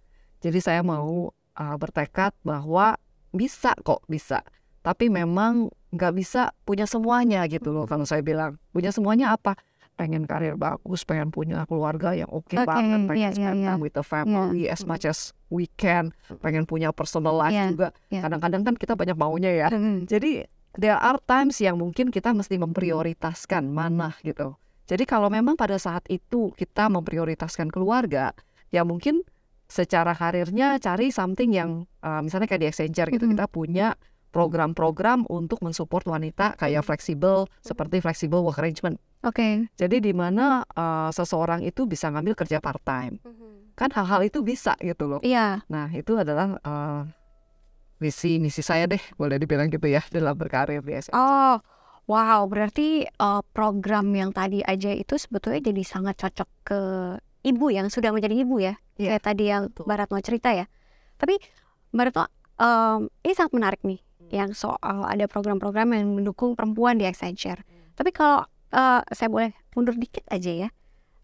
Jadi 0.41 0.59
saya 0.59 0.81
mau 0.81 1.31
uh, 1.31 1.75
bertekad 1.77 2.35
bahwa 2.41 2.99
bisa 3.31 3.71
kok 3.79 4.03
bisa, 4.05 4.43
tapi 4.81 5.07
memang 5.07 5.71
nggak 5.89 6.13
bisa 6.13 6.51
punya 6.63 6.83
semuanya 6.83 7.45
gitu 7.47 7.71
loh. 7.71 7.85
Kalau 7.85 8.03
saya 8.03 8.19
bilang 8.19 8.59
punya 8.69 8.89
semuanya 8.89 9.31
apa? 9.31 9.55
Pengen 9.93 10.25
karir 10.25 10.57
bagus, 10.57 11.05
pengen 11.05 11.29
punya 11.29 11.63
keluarga 11.63 12.17
yang 12.17 12.25
oke 12.27 12.49
Oke, 12.49 12.65
banget, 12.65 13.05
pengen 13.05 13.13
iya, 13.13 13.29
iya, 13.29 13.29
spend 13.29 13.59
iya. 13.61 13.67
time 13.71 13.81
with 13.81 13.93
the 13.93 14.01
family 14.01 14.65
as 14.65 14.81
much 14.83 15.05
as 15.05 15.31
we 15.47 15.69
can, 15.77 16.09
pengen 16.41 16.65
punya 16.65 16.89
personal 16.89 17.37
life 17.37 17.53
Iya, 17.53 17.69
juga. 17.69 17.87
iya. 18.09 18.25
Kadang-kadang 18.25 18.65
kan 18.65 18.75
kita 18.75 18.97
banyak 18.97 19.13
maunya 19.13 19.53
ya. 19.53 19.67
Jadi 20.03 20.49
there 20.75 20.97
are 20.97 21.21
times 21.23 21.61
yang 21.61 21.77
mungkin 21.77 22.09
kita 22.09 22.33
mesti 22.33 22.57
memprioritaskan 22.57 23.69
mana 23.69 24.17
gitu. 24.21 24.57
Jadi 24.93 25.09
kalau 25.09 25.33
memang 25.33 25.57
pada 25.57 25.81
saat 25.81 26.05
itu 26.05 26.53
kita 26.53 26.85
memprioritaskan 26.93 27.73
keluarga, 27.73 28.29
ya 28.69 28.85
mungkin 28.85 29.25
secara 29.65 30.13
karirnya 30.13 30.77
cari 30.77 31.09
something 31.09 31.49
yang 31.49 31.89
uh, 32.05 32.21
misalnya 32.21 32.45
kayak 32.45 32.61
di 32.61 32.69
Accenture 32.69 33.09
gitu, 33.09 33.25
Mhm. 33.25 33.33
kita 33.33 33.45
punya 33.49 33.97
program-program 34.29 35.25
untuk 35.33 35.65
mensupport 35.65 36.05
wanita 36.13 36.53
kayak 36.61 36.85
fleksibel 36.85 37.49
seperti 37.65 38.05
flexible 38.05 38.45
work 38.45 38.61
arrangement. 38.61 39.01
Oke. 39.25 39.65
Jadi 39.73 39.97
di 39.97 40.13
mana 40.13 40.61
uh, 40.77 41.09
seseorang 41.09 41.65
itu 41.65 41.89
bisa 41.89 42.13
ngambil 42.13 42.37
kerja 42.37 42.61
part 42.61 42.81
time. 42.85 43.17
Kan 43.73 43.89
hal-hal 43.97 44.21
itu 44.21 44.45
bisa 44.45 44.77
gitu 44.77 45.09
loh. 45.09 45.21
Iya. 45.25 45.65
Nah, 45.69 45.89
itu 45.89 46.13
adalah 46.13 46.53
uh, 46.61 47.01
visi 47.97 48.37
misi 48.37 48.61
saya 48.61 48.85
deh, 48.85 49.01
boleh 49.17 49.41
dibilang 49.41 49.73
gitu 49.73 49.89
ya 49.89 50.05
dalam 50.13 50.37
berkarir 50.37 50.85
di 50.85 50.93
Accenture. 50.97 51.17
Oh, 51.17 51.57
wow. 52.07 52.45
Berarti 52.47 53.07
uh, 53.19 53.41
program 53.53 54.11
yang 54.15 54.31
tadi 54.31 54.63
aja 54.63 54.91
itu 54.91 55.15
sebetulnya 55.15 55.63
jadi 55.63 55.83
sangat 55.85 56.15
cocok 56.19 56.49
ke 56.65 56.79
ibu 57.43 57.65
yang 57.69 57.91
sudah 57.91 58.15
menjadi 58.15 58.35
ibu 58.43 58.59
ya. 58.59 58.79
Iya, 58.97 59.17
Kayak 59.17 59.23
tadi 59.23 59.43
yang 59.51 59.63
betul. 59.69 59.83
Mbak 59.85 59.97
Retno 59.99 60.17
cerita 60.23 60.49
ya. 60.55 60.65
Tapi 61.19 61.35
Mbak 61.93 62.05
Retno, 62.09 62.25
um, 62.59 62.99
ini 63.21 63.33
sangat 63.35 63.53
menarik 63.53 63.81
nih. 63.83 63.99
Yang 64.33 64.65
soal 64.65 65.05
ada 65.05 65.29
program-program 65.29 65.93
yang 65.93 66.09
mendukung 66.17 66.57
perempuan 66.57 66.97
di 66.97 67.05
Accenture. 67.05 67.61
Tapi 67.93 68.09
kalau 68.09 68.41
uh, 68.73 69.01
saya 69.13 69.29
boleh 69.29 69.53
mundur 69.77 69.93
dikit 69.93 70.25
aja 70.31 70.67
ya. 70.67 70.69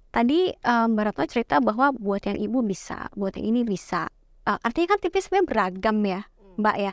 Tadi 0.10 0.54
um, 0.66 0.94
Mbak 0.94 1.04
Retno 1.14 1.26
cerita 1.30 1.56
bahwa 1.62 1.94
buat 1.94 2.26
yang 2.26 2.38
ibu 2.38 2.62
bisa, 2.66 3.10
buat 3.18 3.34
yang 3.38 3.54
ini 3.54 3.62
bisa. 3.66 4.10
Uh, 4.46 4.58
artinya 4.66 4.98
kan 4.98 5.00
tipnya 5.02 5.22
sebenarnya 5.22 5.48
beragam 5.48 5.98
ya, 6.02 6.22
Mbak 6.58 6.78
ya. 6.82 6.92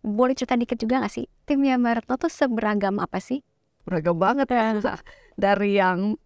Boleh 0.00 0.32
cerita 0.32 0.54
dikit 0.54 0.76
juga 0.76 1.00
gak 1.00 1.12
sih? 1.12 1.26
Timnya 1.42 1.74
Mbak 1.74 1.92
Retno 1.98 2.14
tuh 2.16 2.28
seberagam 2.28 2.96
apa 2.96 3.18
sih? 3.18 3.42
beragam 3.80 4.14
banget 4.14 4.48
ya 4.48 4.76
dari 5.38 5.72
yang 5.74 6.20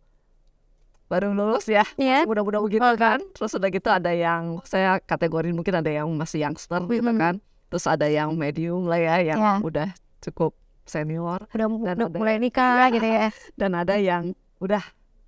baru 1.07 1.31
lulus 1.31 1.69
ya 1.69 1.85
masih 1.95 2.25
muda-muda 2.25 2.59
begitu 2.59 2.83
kan 2.97 3.23
terus 3.31 3.53
udah 3.53 3.69
gitu 3.69 3.87
ada 3.87 4.11
yang 4.11 4.59
saya 4.65 4.99
kategori 4.99 5.53
mungkin 5.53 5.77
ada 5.77 5.87
yang 5.87 6.11
masih 6.11 6.43
youngster 6.43 6.83
gitu 6.83 7.13
kan 7.15 7.39
terus 7.69 7.85
ada 7.85 8.09
yang 8.09 8.35
medium 8.35 8.83
lah 8.83 8.97
ya 8.97 9.17
yang 9.23 9.39
Iya. 9.39 9.55
udah 9.63 9.89
cukup 10.21 10.59
senior 10.83 11.39
Udah, 11.51 11.69
Dan 11.71 11.71
udah 11.71 11.93
ada- 12.03 12.19
mulai 12.19 12.37
nikah 12.37 12.91
gitu 12.91 13.05
ya. 13.05 13.29
dan 13.61 13.71
ada 13.73 13.95
yang 13.95 14.35
udah 14.59 14.83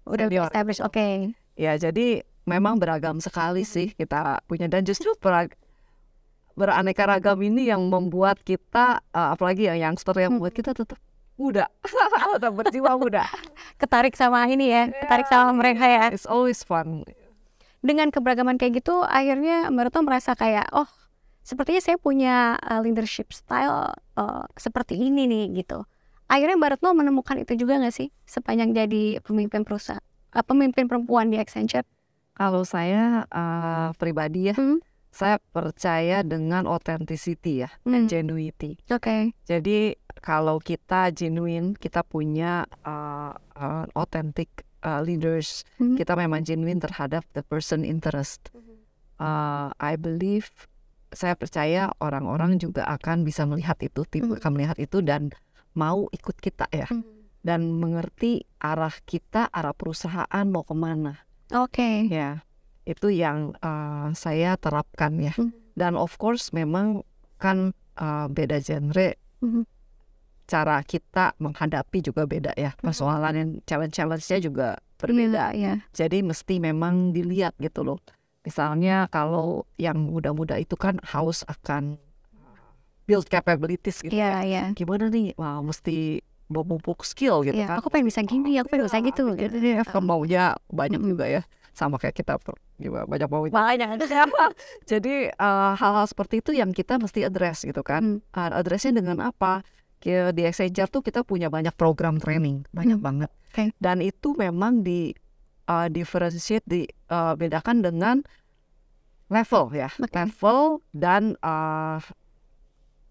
Udah 0.05 0.27
Senior. 0.27 0.49
established. 0.49 0.83
Oke. 0.83 1.33
ya 1.55 1.73
jadi 1.77 2.07
memang 2.43 2.77
beragam 2.77 3.17
sekali 3.19 3.63
sih 3.63 3.95
kita 3.95 4.43
punya 4.45 4.67
dan 4.67 4.83
justru 4.83 5.15
berag 5.17 5.55
beraneka 6.55 7.03
ragam 7.07 7.39
ini 7.43 7.69
yang 7.71 7.83
membuat 7.91 8.43
kita 8.43 9.03
eh, 9.11 9.29
apalagi 9.35 9.67
yang 9.71 9.91
youngster 9.91 10.15
yang 10.19 10.39
membuat 10.39 10.55
kita 10.55 10.71
tetap 10.75 10.99
muda 11.35 11.67
tetap 12.39 12.53
berjiwa 12.55 12.95
muda 12.95 13.27
Ketarik 13.75 14.15
sama 14.15 14.47
ini 14.47 14.71
ya, 14.71 14.87
ketarik 14.87 15.27
sama 15.27 15.51
mereka 15.51 15.85
ya. 15.85 16.05
it's 16.15 16.31
always 16.31 16.63
fun 16.63 17.03
Dengan 17.85 18.09
keberagaman 18.09 18.57
kayak 18.57 18.81
gitu, 18.81 19.05
akhirnya 19.05 19.69
Mbak 19.69 19.93
Retno 19.93 20.09
merasa 20.09 20.33
kayak, 20.33 20.73
oh, 20.73 20.89
sepertinya 21.45 21.85
saya 21.85 22.01
punya 22.01 22.57
uh, 22.57 22.81
leadership 22.81 23.29
style 23.29 23.93
uh, 24.17 24.49
seperti 24.57 24.97
ini 24.97 25.29
nih 25.29 25.45
gitu. 25.61 25.85
Akhirnya 26.25 26.57
Mbak 26.57 26.81
Retno 26.81 26.97
menemukan 26.97 27.37
itu 27.45 27.61
juga 27.61 27.77
nggak 27.77 27.93
sih 27.93 28.09
sepanjang 28.25 28.73
jadi 28.73 29.21
pemimpin 29.21 29.69
perusahaan, 29.69 30.01
uh, 30.33 30.41
pemimpin 30.41 30.89
perempuan 30.89 31.29
di 31.29 31.37
Accenture? 31.37 31.85
Kalau 32.33 32.65
saya 32.65 33.29
uh, 33.29 33.93
pribadi 34.01 34.49
ya, 34.49 34.57
Hmm. 34.57 34.81
Saya 35.14 35.38
percaya 35.54 36.26
dengan 36.26 36.66
authenticity 36.66 37.62
ya, 37.62 37.71
Hmm. 37.87 38.11
genuinity. 38.11 38.83
Oke. 38.90 39.30
Jadi 39.47 39.94
kalau 40.18 40.59
kita 40.59 41.14
genuine, 41.14 41.78
kita 41.78 42.02
punya 42.02 42.66
uh, 42.83 43.30
uh, 43.54 43.87
authentic 43.94 44.66
uh, 44.83 44.99
leaders, 44.99 45.62
Hmm. 45.78 45.94
kita 45.94 46.18
memang 46.18 46.42
genuine 46.42 46.83
terhadap 46.83 47.23
the 47.38 47.47
person 47.47 47.87
interest. 47.87 48.50
Uh, 49.23 49.71
I 49.78 49.94
believe, 49.94 50.50
saya 51.14 51.38
percaya 51.38 51.94
orang-orang 52.02 52.59
juga 52.59 52.83
akan 52.83 53.23
bisa 53.23 53.47
melihat 53.47 53.78
itu, 53.87 54.02
tim 54.11 54.26
Hmm. 54.35 54.42
akan 54.42 54.50
melihat 54.59 54.83
itu 54.83 54.99
dan 54.99 55.30
mau 55.78 56.11
ikut 56.11 56.42
kita 56.42 56.66
ya, 56.75 56.90
Hmm. 56.90 57.06
dan 57.47 57.71
mengerti 57.71 58.42
arah 58.59 58.94
kita, 59.06 59.47
arah 59.54 59.71
perusahaan 59.78 60.47
mau 60.50 60.66
ke 60.66 60.75
mana. 60.75 61.23
Oke. 61.54 62.11
Ya, 62.11 62.42
itu 62.85 63.09
yang 63.09 63.57
uh, 63.61 64.12
saya 64.12 64.57
terapkan 64.57 65.17
ya. 65.17 65.33
Hmm. 65.35 65.53
Dan 65.75 65.97
of 65.97 66.14
course 66.17 66.53
memang 66.53 67.03
kan 67.37 67.73
uh, 67.97 68.26
beda 68.29 68.61
genre, 68.61 69.17
Mhm. 69.41 69.64
cara 70.45 70.81
kita 70.81 71.33
menghadapi 71.37 72.00
juga 72.00 72.25
beda 72.25 72.53
ya. 72.55 72.73
Persoalan 72.79 73.35
yang 73.35 73.50
challenge-challenge-nya 73.64 74.38
juga 74.41 74.69
berbeda. 74.97 75.53
Iya, 75.53 75.85
Jadi 75.93 76.21
mesti 76.21 76.61
memang 76.61 77.12
dilihat 77.12 77.57
gitu 77.59 77.85
loh. 77.85 78.00
Misalnya 78.45 79.09
kalau 79.09 79.64
yang 79.76 79.97
muda-muda 80.00 80.57
itu 80.57 80.76
kan 80.76 81.00
haus 81.00 81.45
akan 81.45 81.97
build 83.05 83.29
capabilities 83.29 84.00
gitu. 84.00 84.12
Iya, 84.12 84.45
ya. 84.45 84.45
iya. 84.45 84.62
Gimana 84.73 85.09
nih? 85.09 85.33
Wah, 85.37 85.61
mesti 85.61 86.21
memupuk 86.49 87.05
skill 87.05 87.41
gitu 87.45 87.57
Iya, 87.57 87.69
kan. 87.73 87.76
aku 87.81 87.88
pengen 87.88 88.09
bisa 88.12 88.21
gini, 88.21 88.61
aku 88.61 88.69
pengen 88.69 88.85
bisa 88.88 89.00
Iya, 89.00 89.09
gitu. 89.12 89.25
Jadi 89.33 89.57
dia 89.61 89.81
kan 89.85 90.05
maunya 90.05 90.57
banyak 90.69 91.00
Mm-mm. 91.00 91.12
juga 91.17 91.25
ya. 91.29 91.43
Sama 91.75 91.99
kayak 91.99 92.14
kita 92.14 92.38
tuh, 92.38 92.54
juga 92.78 93.02
banyak 93.04 93.26
maunya. 93.26 93.52
Makanya 93.52 93.87
Jadi 94.90 95.28
eh, 95.28 95.73
hal-hal 95.75 96.07
seperti 96.07 96.38
itu 96.38 96.54
yang 96.54 96.71
kita 96.71 97.02
mesti 97.02 97.26
address 97.26 97.66
gitu 97.66 97.83
kan. 97.83 98.23
Hmm. 98.23 98.38
Ah, 98.38 98.62
addressnya 98.62 98.95
dengan 99.02 99.19
apa? 99.21 99.66
Di 100.04 100.45
Accenture 100.45 100.93
tuh 100.93 101.00
kita 101.00 101.25
punya 101.25 101.49
banyak 101.49 101.73
program 101.81 102.21
training, 102.21 102.69
banyak 102.71 103.00
Hmm. 103.00 103.07
banget. 103.09 103.31
Oke. 103.50 103.73
Dan 103.81 104.04
itu 104.04 104.37
memang 104.37 104.85
di 104.85 105.16
uh, 105.64 105.88
differentiate 105.88 106.66
di 106.69 106.85
uh, 107.09 107.33
bedakan 107.33 107.81
dengan 107.81 108.21
level 109.33 109.73
ya, 109.73 109.88
Oke. 109.97 110.12
level 110.12 110.85
dan 110.93 111.40
uh, 111.40 111.97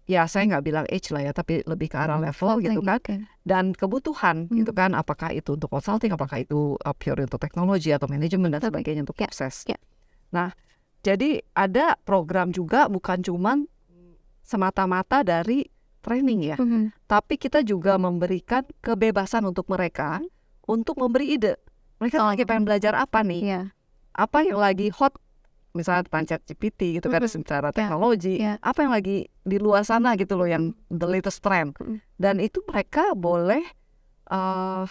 ya 0.04 0.28
saya 0.28 0.44
nggak 0.44 0.64
bilang 0.64 0.84
age 0.92 1.08
lah 1.16 1.24
ya, 1.24 1.32
tapi 1.32 1.64
lebih 1.64 1.88
ke 1.88 1.96
arah 1.96 2.20
level 2.20 2.60
gitu 2.60 2.80
kan 2.80 3.00
dan 3.42 3.72
kebutuhan 3.72 4.52
Hmm. 4.52 4.56
gitu 4.60 4.72
kan 4.72 4.92
apakah 4.92 5.32
itu 5.32 5.56
untuk 5.56 5.72
consulting 5.72 6.12
apakah 6.12 6.44
itu 6.44 6.76
uh, 6.76 6.92
pure 6.92 7.24
untuk 7.24 7.40
teknologi 7.40 7.88
atau 7.88 8.04
manajemen 8.04 8.52
dan 8.52 8.60
sebagainya 8.60 9.00
untuk 9.02 9.16
proses 9.16 9.64
ya. 9.64 9.80
nah 10.28 10.52
jadi 11.00 11.40
ada 11.52 11.96
program 12.04 12.52
juga 12.52 12.84
bukan 12.88 13.20
cuman 13.20 13.64
semata-mata 14.44 15.24
dari 15.24 15.64
training 16.04 16.52
ya 16.52 16.56
Mhm. 16.60 17.08
tapi 17.08 17.40
kita 17.40 17.64
juga 17.64 17.96
memberikan 17.96 18.60
kebebasan 18.84 19.48
untuk 19.48 19.64
mereka 19.72 20.20
untuk 20.68 21.00
memberi 21.00 21.40
ide 21.40 21.56
mereka 21.96 22.20
Oh. 22.20 22.28
lagi 22.28 22.44
pengen 22.44 22.68
belajar 22.68 22.92
apa 22.92 23.24
nih 23.24 23.40
Iya. 23.40 23.60
apa 24.12 24.38
yang 24.44 24.60
lagi 24.60 24.92
hot 24.92 25.16
misalnya 25.74 26.06
tentang 26.06 26.24
chat 26.24 26.40
GPT 26.46 26.96
gitu 26.96 27.10
kan 27.10 27.20
Mhm. 27.20 27.30
secara 27.34 27.68
Ya, 27.68 27.76
teknologi 27.76 28.34
ya. 28.38 28.56
apa 28.62 28.86
yang 28.86 28.94
lagi 28.94 29.26
di 29.42 29.58
luar 29.58 29.82
sana 29.82 30.14
gitu 30.14 30.38
loh 30.38 30.46
yang 30.46 30.70
the 30.88 31.04
latest 31.04 31.42
trend 31.42 31.74
Mhm. 31.76 31.98
dan 32.16 32.38
itu 32.38 32.62
mereka 32.64 33.12
boleh 33.12 33.60
eh 34.24 34.86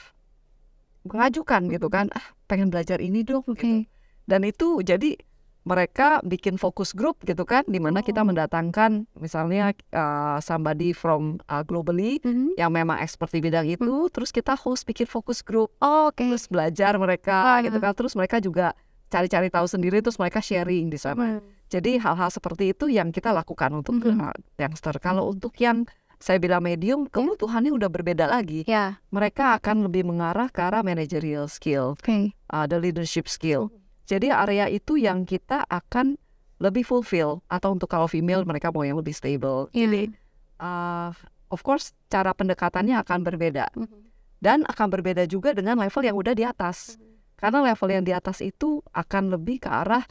mengajukan 1.03 1.67
gitu 1.67 1.87
Mhm. 1.87 1.93
kan 1.93 2.05
ah 2.11 2.25
pengen 2.45 2.67
belajar 2.69 2.99
ini 2.99 3.23
dong 3.23 3.43
Oke. 3.43 3.55
gitu. 3.57 3.87
dan 4.23 4.43
itu 4.43 4.79
jadi 4.79 5.19
mereka 5.63 6.19
bikin 6.21 6.59
fokus 6.59 6.91
group 6.91 7.23
gitu 7.23 7.43
kan 7.43 7.63
di 7.65 7.79
mana 7.79 7.99
kita 7.99 8.19
Oh. 8.19 8.27
mendatangkan 8.27 9.07
misalnya 9.15 9.71
eh, 9.71 10.37
somebody 10.39 10.91
from 10.91 11.39
uh, 11.47 11.63
globally 11.63 12.19
Mhm. 12.19 12.55
yang 12.55 12.71
memang 12.71 12.99
expert 12.99 13.31
di 13.31 13.39
bidang 13.39 13.63
itu 13.65 13.87
terus 14.11 14.29
kita 14.29 14.53
host 14.53 14.83
bikin 14.83 15.07
fokus 15.07 15.39
group 15.39 15.71
Oh, 15.79 16.07
Oke. 16.07 16.27
terus 16.27 16.47
belajar 16.47 16.95
mereka 16.95 17.59
Ah. 17.59 17.59
gitu 17.59 17.79
kan 17.79 17.95
terus 17.95 18.11
mereka 18.13 18.39
juga 18.39 18.75
cari-cari 19.13 19.53
tahu 19.53 19.69
sendiri 19.69 20.01
terus 20.01 20.17
mereka 20.17 20.41
sharing 20.41 20.89
di 20.89 20.97
sana 20.97 21.37
Hmm. 21.37 21.45
jadi 21.69 22.01
hal-hal 22.01 22.33
seperti 22.33 22.73
itu 22.73 22.89
yang 22.89 23.13
kita 23.13 23.29
lakukan 23.29 23.69
untuk 23.71 24.01
Mhm. 24.01 24.17
uh, 24.17 24.33
youngster 24.57 24.97
kalau 24.97 25.29
untuk 25.29 25.53
yang 25.61 25.85
saya 26.17 26.39
bilang 26.39 26.63
medium 26.63 27.05
kebutuhannya 27.05 27.69
udah 27.69 27.91
berbeda 27.91 28.25
lagi 28.25 28.65
Ya. 28.65 28.97
mereka 29.13 29.59
akan 29.59 29.85
lebih 29.85 30.07
mengarah 30.07 30.49
ke 30.49 30.63
arah 30.63 30.81
managerial 30.81 31.45
skill 31.45 31.93
Oke. 31.93 32.33
uh, 32.49 32.65
the 32.65 32.81
leadership 32.81 33.29
skill 33.29 33.69
jadi 34.09 34.33
area 34.33 34.65
itu 34.65 34.97
yang 34.97 35.23
kita 35.23 35.61
akan 35.69 36.17
lebih 36.57 36.81
fulfill 36.81 37.43
atau 37.47 37.75
untuk 37.75 37.85
kalau 37.87 38.07
female 38.07 38.41
mereka 38.43 38.71
mau 38.71 38.81
yang 38.81 38.97
lebih 38.97 39.13
stable 39.13 39.67
Iya. 39.75 40.09
uh, 40.57 41.11
of 41.51 41.61
course 41.61 41.91
cara 42.07 42.31
pendekatannya 42.31 42.97
akan 42.97 43.19
berbeda 43.21 43.67
Mhm. 43.75 43.99
dan 44.39 44.63
akan 44.65 44.87
berbeda 44.89 45.23
juga 45.25 45.51
dengan 45.51 45.77
level 45.77 46.03
yang 46.03 46.15
udah 46.15 46.33
di 46.33 46.43
atas. 46.43 46.95
Mhm. 46.95 47.12
Karena 47.43 47.59
level 47.59 47.89
yang 47.91 48.07
di 48.07 48.15
atas 48.15 48.39
itu 48.39 48.79
akan 48.95 49.35
lebih 49.35 49.59
ke 49.59 49.67
arah 49.67 50.07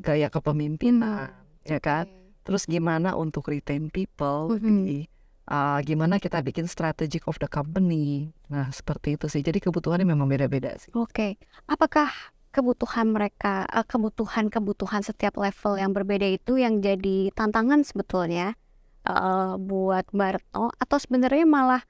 gaya 0.00 0.32
kepemimpinan, 0.32 1.28
ya 1.68 1.76
kan? 1.84 2.08
Terus 2.48 2.64
gimana 2.64 3.12
untuk 3.12 3.52
retain 3.52 3.92
people, 3.92 4.56
Mhm. 4.56 4.88
di, 4.88 5.04
uh, 5.52 5.76
gimana 5.84 6.16
kita 6.16 6.40
bikin 6.40 6.64
strategic 6.64 7.28
of 7.28 7.36
the 7.36 7.44
company. 7.44 8.32
Nah, 8.48 8.72
seperti 8.72 9.20
itu 9.20 9.28
sih. 9.28 9.44
Jadi 9.44 9.60
kebutuhannya 9.60 10.08
memang 10.08 10.24
beda-beda 10.24 10.72
sih. 10.80 10.88
Oke, 10.96 11.36
apakah 11.68 12.08
kebutuhan 12.56 13.12
mereka, 13.12 13.68
eh, 13.68 13.84
kebutuhan-kebutuhan 13.84 15.04
setiap 15.04 15.36
level 15.36 15.76
yang 15.76 15.92
berbeda 15.92 16.24
itu 16.24 16.56
yang 16.56 16.80
jadi 16.80 17.30
tantangan 17.36 17.84
sebetulnya 17.84 18.56
eh, 19.00 19.54
buat 19.56 20.08
Mbak 20.12 20.30
Retno 20.40 20.72
atau 20.76 20.96
sebenarnya 21.00 21.44
malah 21.48 21.84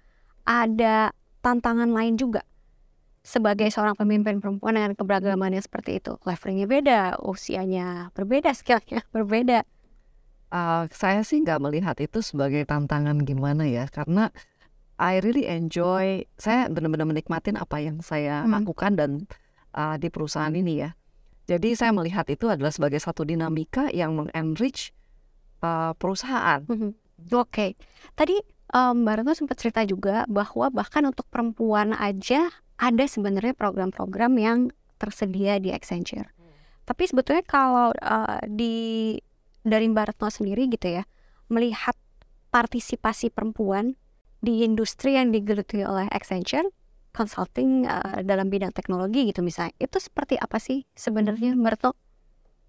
ada 0.46 1.10
tantangan 1.42 1.90
lain 1.90 2.14
juga 2.14 2.46
sebagai 3.20 3.68
seorang 3.68 3.94
pemimpin 3.96 4.40
perempuan 4.40 4.76
dengan 4.76 4.92
keberagaman 4.96 5.52
yang 5.56 5.64
seperti 5.64 6.00
itu, 6.00 6.16
levelnya 6.24 6.66
beda, 6.66 7.00
usianya 7.20 8.08
berbeda, 8.16 8.50
skillnya 8.58 9.04
berbeda. 9.12 9.64
Uh, 10.50 10.90
saya 10.90 11.22
sih 11.22 11.38
nggak 11.44 11.62
melihat 11.62 11.96
itu 12.02 12.18
sebagai 12.26 12.66
tantangan 12.66 13.22
gimana 13.22 13.68
ya, 13.70 13.86
karena 13.86 14.34
I 15.00 15.22
really 15.24 15.48
enjoy, 15.48 16.28
saya 16.36 16.68
benar-benar 16.68 17.08
menikmatin 17.08 17.56
apa 17.56 17.80
yang 17.80 18.04
saya 18.04 18.44
Hmm. 18.44 18.60
lakukan 18.60 18.92
dan 18.98 19.10
uh, 19.72 19.96
di 19.96 20.12
perusahaan 20.12 20.52
ini 20.52 20.84
ya. 20.84 20.92
Jadi 21.48 21.72
saya 21.74 21.90
melihat 21.90 22.28
itu 22.28 22.46
adalah 22.46 22.70
sebagai 22.70 23.00
satu 23.00 23.24
dinamika 23.24 23.88
yang 23.90 24.14
mengenrich 24.14 24.92
uh, 25.64 25.96
perusahaan. 25.96 26.62
Mhm. 26.68 26.94
Oke, 27.36 27.76
tadi 28.16 28.38
em, 28.72 28.94
Mbak 29.04 29.14
Retno 29.20 29.32
sempat 29.36 29.60
cerita 29.60 29.84
juga 29.84 30.24
bahwa 30.24 30.72
bahkan 30.72 31.04
untuk 31.04 31.28
perempuan 31.28 31.92
aja 31.92 32.48
ada 32.80 33.04
sebenarnya 33.04 33.52
program-program 33.52 34.32
yang 34.40 34.58
tersedia 34.96 35.60
di 35.60 35.68
Accenture. 35.70 36.32
Tapi 36.88 37.02
sebetulnya 37.04 37.44
kalau 37.44 37.92
eh, 37.92 38.40
di 38.48 38.74
dari 39.60 39.86
Mbak 39.92 40.16
Retno 40.16 40.28
sendiri 40.32 40.66
gitu 40.72 41.00
ya, 41.00 41.04
melihat 41.52 41.94
partisipasi 42.50 43.30
perempuan 43.30 43.94
di 44.40 44.64
industri 44.64 45.20
yang 45.20 45.30
digeluti 45.30 45.84
oleh 45.84 46.08
Accenture, 46.08 46.72
consulting 47.12 47.84
eh, 47.84 48.24
dalam 48.24 48.48
bidang 48.48 48.72
teknologi 48.72 49.28
gitu 49.28 49.44
misalnya, 49.44 49.76
itu 49.76 50.00
seperti 50.00 50.40
apa 50.40 50.56
sih 50.56 50.88
sebenarnya 50.96 51.52
Mbak 51.54 51.72
Retno? 51.76 51.92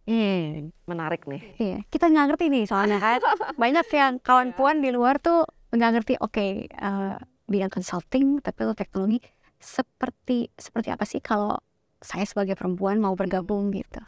Hmm, 0.01 0.75
menarik 0.89 1.23
nih. 1.29 1.41
Iya, 1.55 1.77
kita 1.87 2.11
nggak 2.11 2.35
ngerti 2.35 2.45
nih 2.51 2.65
soalnya 2.67 2.99
kan 2.99 3.23
banyak 3.63 3.85
yang 3.95 4.19
kawan 4.19 4.51
puan 4.51 4.83
di 4.83 4.91
luar 4.91 5.23
tuh 5.23 5.47
nggak 5.71 5.91
ngerti. 5.97 6.13
Oke, 6.19 6.67
eh, 6.67 7.15
bidang 7.47 7.71
consulting 7.71 8.43
tapi 8.43 8.59
lo 8.67 8.75
teknologi 8.75 9.23
seperti 9.61 10.49
seperti 10.57 10.89
apa 10.89 11.05
sih 11.05 11.21
kalau 11.21 11.55
saya 12.01 12.25
sebagai 12.25 12.57
perempuan 12.57 12.97
mau 12.97 13.13
bergabung 13.13 13.69
gitu? 13.71 14.01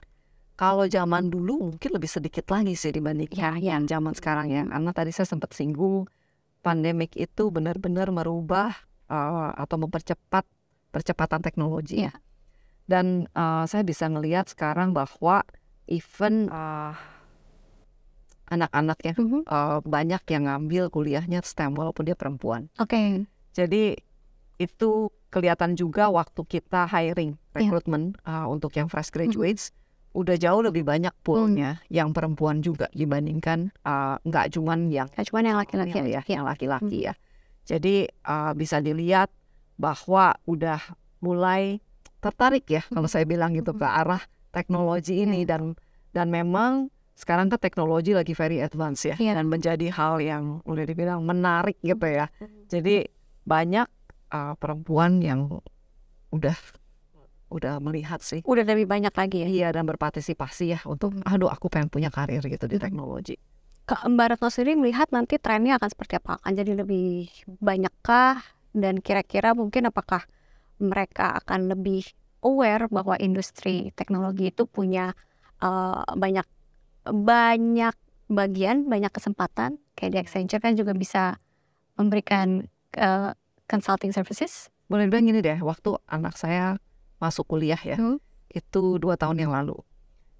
Kalau 0.53 0.85
zaman 0.85 1.29
dulu 1.29 1.73
mungkin 1.73 1.89
lebih 1.93 2.09
sedikit 2.09 2.45
lagi 2.49 2.73
sih 2.77 2.93
dibanding 2.93 3.29
Ya, 3.33 3.53
ya. 3.57 3.73
yang 3.77 3.89
zaman 3.89 4.13
sekarang 4.13 4.49
ya. 4.53 4.65
Karena 4.65 4.91
tadi 4.93 5.09
saya 5.13 5.25
sempat 5.25 5.53
singgung 5.53 6.05
pandemik 6.61 7.13
itu 7.17 7.49
benar-benar 7.49 8.09
merubah 8.13 8.73
uh, 9.09 9.53
atau 9.57 9.77
mempercepat 9.81 10.45
percepatan 10.93 11.41
teknologi. 11.41 12.05
Iya. 12.05 12.13
Dan 12.85 13.25
uh, 13.33 13.65
saya 13.65 13.81
bisa 13.81 14.05
ngelihat 14.09 14.49
sekarang 14.49 14.93
bahwa 14.93 15.41
even 15.89 16.49
uh, 16.53 16.93
anak-anak 18.47 18.99
ya 19.01 19.13
Mhm. 19.17 19.49
uh, 19.49 19.79
banyak 19.81 20.21
yang 20.29 20.45
ngambil 20.45 20.93
kuliahnya 20.93 21.41
STEM 21.41 21.73
walaupun 21.73 22.05
dia 22.05 22.13
perempuan. 22.17 22.69
Oke, 22.77 23.25
Jadi 23.53 23.93
itu 24.57 25.09
kelihatan 25.29 25.73
juga 25.73 26.07
waktu 26.07 26.41
kita 26.43 26.85
hiring 26.85 27.33
Iya. 27.53 27.69
rekrutmen 27.69 28.17
uh, 28.23 28.45
untuk 28.47 28.73
yang 28.73 28.89
fresh 28.89 29.09
graduates 29.09 29.69
udah 30.13 30.37
jauh 30.37 30.61
lebih 30.61 30.81
banyak 30.83 31.09
Mm. 31.11 31.21
poolnya 31.21 31.71
yang 31.89 32.13
perempuan 32.13 32.61
juga 32.61 32.85
dibandingkan 32.91 33.73
uh, 33.81 34.21
nggak 34.21 34.53
cuman 34.53 34.89
yang 34.89 35.09
nggak 35.09 35.25
cuma 35.25 35.41
yang 35.41 35.57
laki-laki 35.57 35.97
ya, 35.97 36.05
Iya. 36.05 36.21
yang 36.29 36.45
laki-laki 36.45 37.09
ya. 37.09 37.13
Jadi 37.63 38.05
uh, 38.23 38.53
bisa 38.53 38.77
dilihat 38.77 39.33
bahwa 39.73 40.37
udah 40.45 40.77
mulai 41.17 41.81
tertarik 42.21 42.65
ya 42.67 42.85
kalau 42.85 43.07
saya 43.07 43.25
bilang 43.25 43.53
gitu 43.53 43.73
ke 43.73 43.83
arah 43.83 44.21
teknologi 44.49 45.17
ini 45.19 45.43
Iya. 45.43 45.49
dan 45.57 45.61
dan 46.13 46.27
memang 46.29 46.93
sekarang 47.13 47.49
kan 47.49 47.57
teknologi 47.57 48.13
lagi 48.13 48.33
very 48.33 48.57
advance 48.57 49.01
ya 49.03 49.17
Iya. 49.17 49.33
dan 49.33 49.45
menjadi 49.45 49.89
hal 49.89 50.17
yang 50.17 50.61
udah 50.63 50.85
dibilang 50.85 51.21
menarik 51.21 51.77
gitu 51.81 52.05
ya. 52.05 52.29
Jadi 52.67 53.05
banyak 53.43 53.85
uh, 54.33 54.57
perempuan 54.57 55.21
yang 55.21 55.61
udah 56.33 56.57
udah 57.53 57.77
melihat 57.77 58.17
sih 58.25 58.41
Udah 58.41 58.65
lebih 58.65 58.89
banyak 58.89 59.13
lagi 59.13 59.45
ya. 59.45 59.47
iya 59.47 59.67
dan 59.69 59.85
berpartisipasi 59.85 60.73
ya 60.73 60.79
untuk 60.89 61.13
aduh 61.21 61.53
aku 61.53 61.69
pengen 61.69 61.93
punya 61.93 62.09
karir 62.09 62.41
gitu 62.41 62.65
di 62.65 62.81
teknologi. 62.81 63.37
Ke 63.85 63.93
Mbak 64.09 64.27
Retno 64.33 64.49
sendiri 64.49 64.73
melihat 64.79 65.13
nanti 65.13 65.37
trennya 65.37 65.77
akan 65.77 65.89
seperti 65.91 66.17
apa? 66.17 66.41
Akan 66.41 66.57
jadi 66.57 66.81
lebih 66.81 67.29
banyakkah? 67.61 68.41
Dan 68.73 69.05
kira-kira 69.05 69.53
mungkin 69.53 69.85
apakah 69.93 70.25
mereka 70.81 71.37
akan 71.45 71.69
lebih 71.69 72.09
aware 72.41 72.89
bahwa 72.89 73.13
industri 73.21 73.93
teknologi 73.93 74.49
itu 74.49 74.65
punya 74.65 75.13
eh, 75.61 76.03
banyak 76.09 76.47
banyak 77.05 77.95
bagian, 78.33 78.89
banyak 78.89 79.13
kesempatan. 79.13 79.77
Kayak 79.93 80.09
di 80.09 80.17
Accenture 80.25 80.63
kan 80.63 80.73
juga 80.73 80.97
bisa 80.97 81.37
memberikan 81.99 82.65
eh, 82.97 83.31
consulting 83.69 84.11
services. 84.11 84.69
Boleh 84.91 85.07
bilang 85.07 85.25
gini 85.27 85.39
deh, 85.39 85.59
waktu 85.63 85.95
anak 86.07 86.35
saya 86.35 86.77
masuk 87.17 87.47
kuliah 87.47 87.79
ya. 87.79 87.95
Hmm. 87.97 88.19
Itu 88.51 88.99
dua 89.01 89.17
tahun 89.17 89.41
yang 89.41 89.51
lalu. 89.55 89.79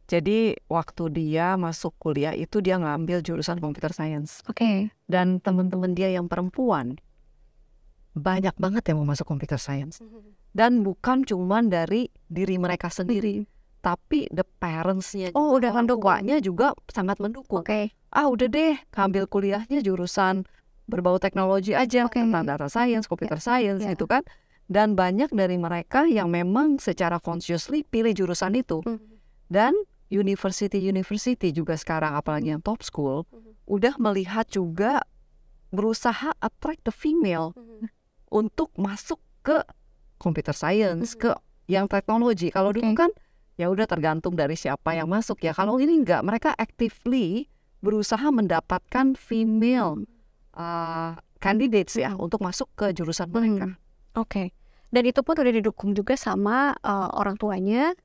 Jadi 0.03 0.59
waktu 0.67 1.09
dia 1.15 1.55
masuk 1.55 1.95
kuliah 1.95 2.35
itu 2.35 2.59
dia 2.59 2.75
ngambil 2.75 3.23
jurusan 3.23 3.63
computer 3.63 3.95
science 3.95 4.43
Oke. 4.51 4.91
dan 5.07 5.39
teman-teman 5.39 5.95
dia 5.95 6.11
yang 6.11 6.27
perempuan 6.27 6.99
banyak 8.13 8.53
banget 8.61 8.83
yang 8.91 9.01
mau 9.01 9.09
masuk 9.09 9.25
computer 9.25 9.57
science 9.57 10.03
dan 10.53 10.85
bukan 10.85 11.25
cuman 11.25 11.71
dari 11.71 12.13
diri 12.29 12.61
mereka 12.61 12.91
sendiri 12.91 13.47
tapi 13.81 14.29
the 14.29 14.45
parents-nya 14.61 15.33
Oh, 15.33 15.57
udah 15.57 15.73
orang 15.73 15.89
tuanya 15.89 16.37
juga 16.37 16.77
sangat 16.93 17.17
mendukung 17.17 17.65
Oke. 17.65 17.95
ah 18.13 18.29
udah 18.29 18.45
deh 18.51 18.77
ambil 18.93 19.25
kuliahnya 19.25 19.81
jurusan 19.81 20.45
berbau 20.85 21.15
teknologi 21.15 21.71
aja 21.71 22.05
Oke. 22.05 22.19
tentang 22.19 22.43
data 22.43 22.67
science 22.67 23.05
computer 23.05 23.39
science 23.39 23.81
ya. 23.81 23.91
itu 23.91 24.03
kan 24.03 24.21
dan 24.65 24.93
banyak 24.93 25.27
dari 25.29 25.55
mereka 25.55 26.03
yang 26.05 26.27
memang 26.27 26.77
secara 26.77 27.17
consciously 27.17 27.83
pilih 27.83 28.11
jurusan 28.11 28.53
itu 28.53 28.79
Hmm. 28.81 28.99
dan 29.47 29.73
university-university 30.09 31.49
juga 31.49 31.73
sekarang 31.73 32.13
apalagi 32.13 32.51
yang 32.51 32.61
top 32.61 32.81
school 32.81 33.25
udah 33.65 33.95
melihat 33.97 34.45
juga 34.45 35.01
berusaha 35.69 36.35
attract 36.37 36.83
the 36.83 36.93
female 36.93 37.55
untuk 38.27 38.69
masuk 38.75 39.17
ke 39.41 39.63
computer 40.17 40.53
science 40.53 41.15
Mhm. 41.15 41.19
ke 41.19 41.31
yang 41.65 41.87
teknologi 41.87 42.51
kalau 42.51 42.69
dulu 42.69 42.91
Oke. 42.91 42.99
kan 42.99 43.11
ya 43.55 43.69
udah 43.69 43.85
tergantung 43.85 44.33
dari 44.33 44.53
siapa 44.53 44.93
yang 44.93 45.07
masuk 45.07 45.39
ya 45.39 45.51
kalau 45.51 45.79
ini 45.79 45.97
enggak 45.97 46.21
mereka 46.21 46.51
actively 46.53 47.47
berusaha 47.79 48.29
mendapatkan 48.29 49.15
female 49.15 50.03
uh, 50.53 51.13
candidates 51.37 51.97
ya 51.97 52.15
untuk 52.15 52.39
masuk 52.39 52.69
ke 52.73 52.93
jurusan 52.93 53.29
mereka 53.29 53.75
Oke. 54.13 54.53
Dan 54.93 55.09
itu 55.09 55.25
pun 55.25 55.33
udah 55.33 55.49
didukung 55.49 55.97
juga 55.97 56.13
sama 56.13 56.77
uh, 56.85 57.09
orang 57.17 57.33
tuanya 57.33 57.97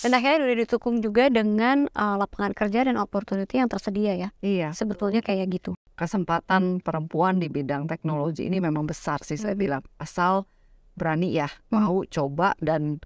dan 0.00 0.14
akhirnya 0.14 0.46
udah 0.46 0.58
didukung 0.64 1.02
juga 1.02 1.28
dengan 1.28 1.84
uh, 1.92 2.16
lapangan 2.16 2.54
kerja 2.56 2.86
dan 2.88 2.96
opportunity 2.96 3.60
yang 3.60 3.68
tersedia 3.68 4.16
ya. 4.16 4.28
iya 4.40 4.72
Sebetulnya 4.72 5.20
kayak 5.20 5.50
gitu. 5.52 5.76
kesempatan 5.94 6.80
perempuan 6.80 7.38
di 7.38 7.46
bidang 7.46 7.84
teknologi 7.86 8.48
ini 8.48 8.56
memang 8.58 8.88
besar 8.88 9.20
sih 9.20 9.36
saya 9.36 9.52
bilang 9.54 9.84
asal 10.00 10.48
berani 10.96 11.30
ya 11.30 11.46
Hmm. 11.68 11.84
mau 11.84 12.02
coba 12.06 12.54
dan 12.58 13.02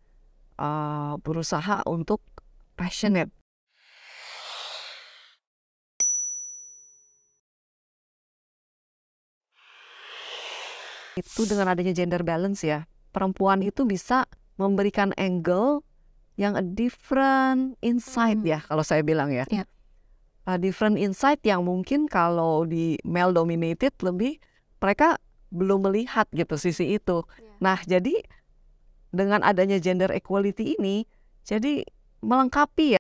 uh, 0.57 1.19
berusaha 1.19 1.83
untuk 1.85 2.21
passionate 2.77 3.33
itu 11.19 11.43
dengan 11.45 11.67
adanya 11.69 11.91
gender 11.91 12.23
balance 12.23 12.63
ya 12.63 12.87
perempuan 13.11 13.61
itu 13.61 13.83
bisa 13.83 14.25
memberikan 14.55 15.11
angle 15.19 15.83
yang 16.39 16.55
a 16.55 16.63
different 16.63 17.75
insight 17.83 18.39
Hmm. 18.39 18.47
ya 18.47 18.59
kalau 18.63 18.87
saya 18.87 19.03
bilang 19.03 19.29
ya 19.29 19.43
Ya. 19.51 19.67
a 20.47 20.55
different 20.57 20.97
insight 20.97 21.43
yang 21.43 21.67
mungkin 21.67 22.07
kalau 22.07 22.63
di 22.65 22.97
male 23.03 23.35
dominated 23.35 23.93
lebih 24.01 24.39
mereka 24.79 25.19
belum 25.51 25.85
melihat 25.85 26.25
gitu 26.33 26.57
sisi 26.57 26.97
itu. 26.97 27.25
Nah, 27.59 27.81
jadi 27.85 28.21
dengan 29.13 29.41
adanya 29.41 29.77
gender 29.77 30.09
equality 30.09 30.77
ini 30.77 31.05
jadi 31.45 31.85
melengkapi 32.21 32.93
ya 32.93 32.97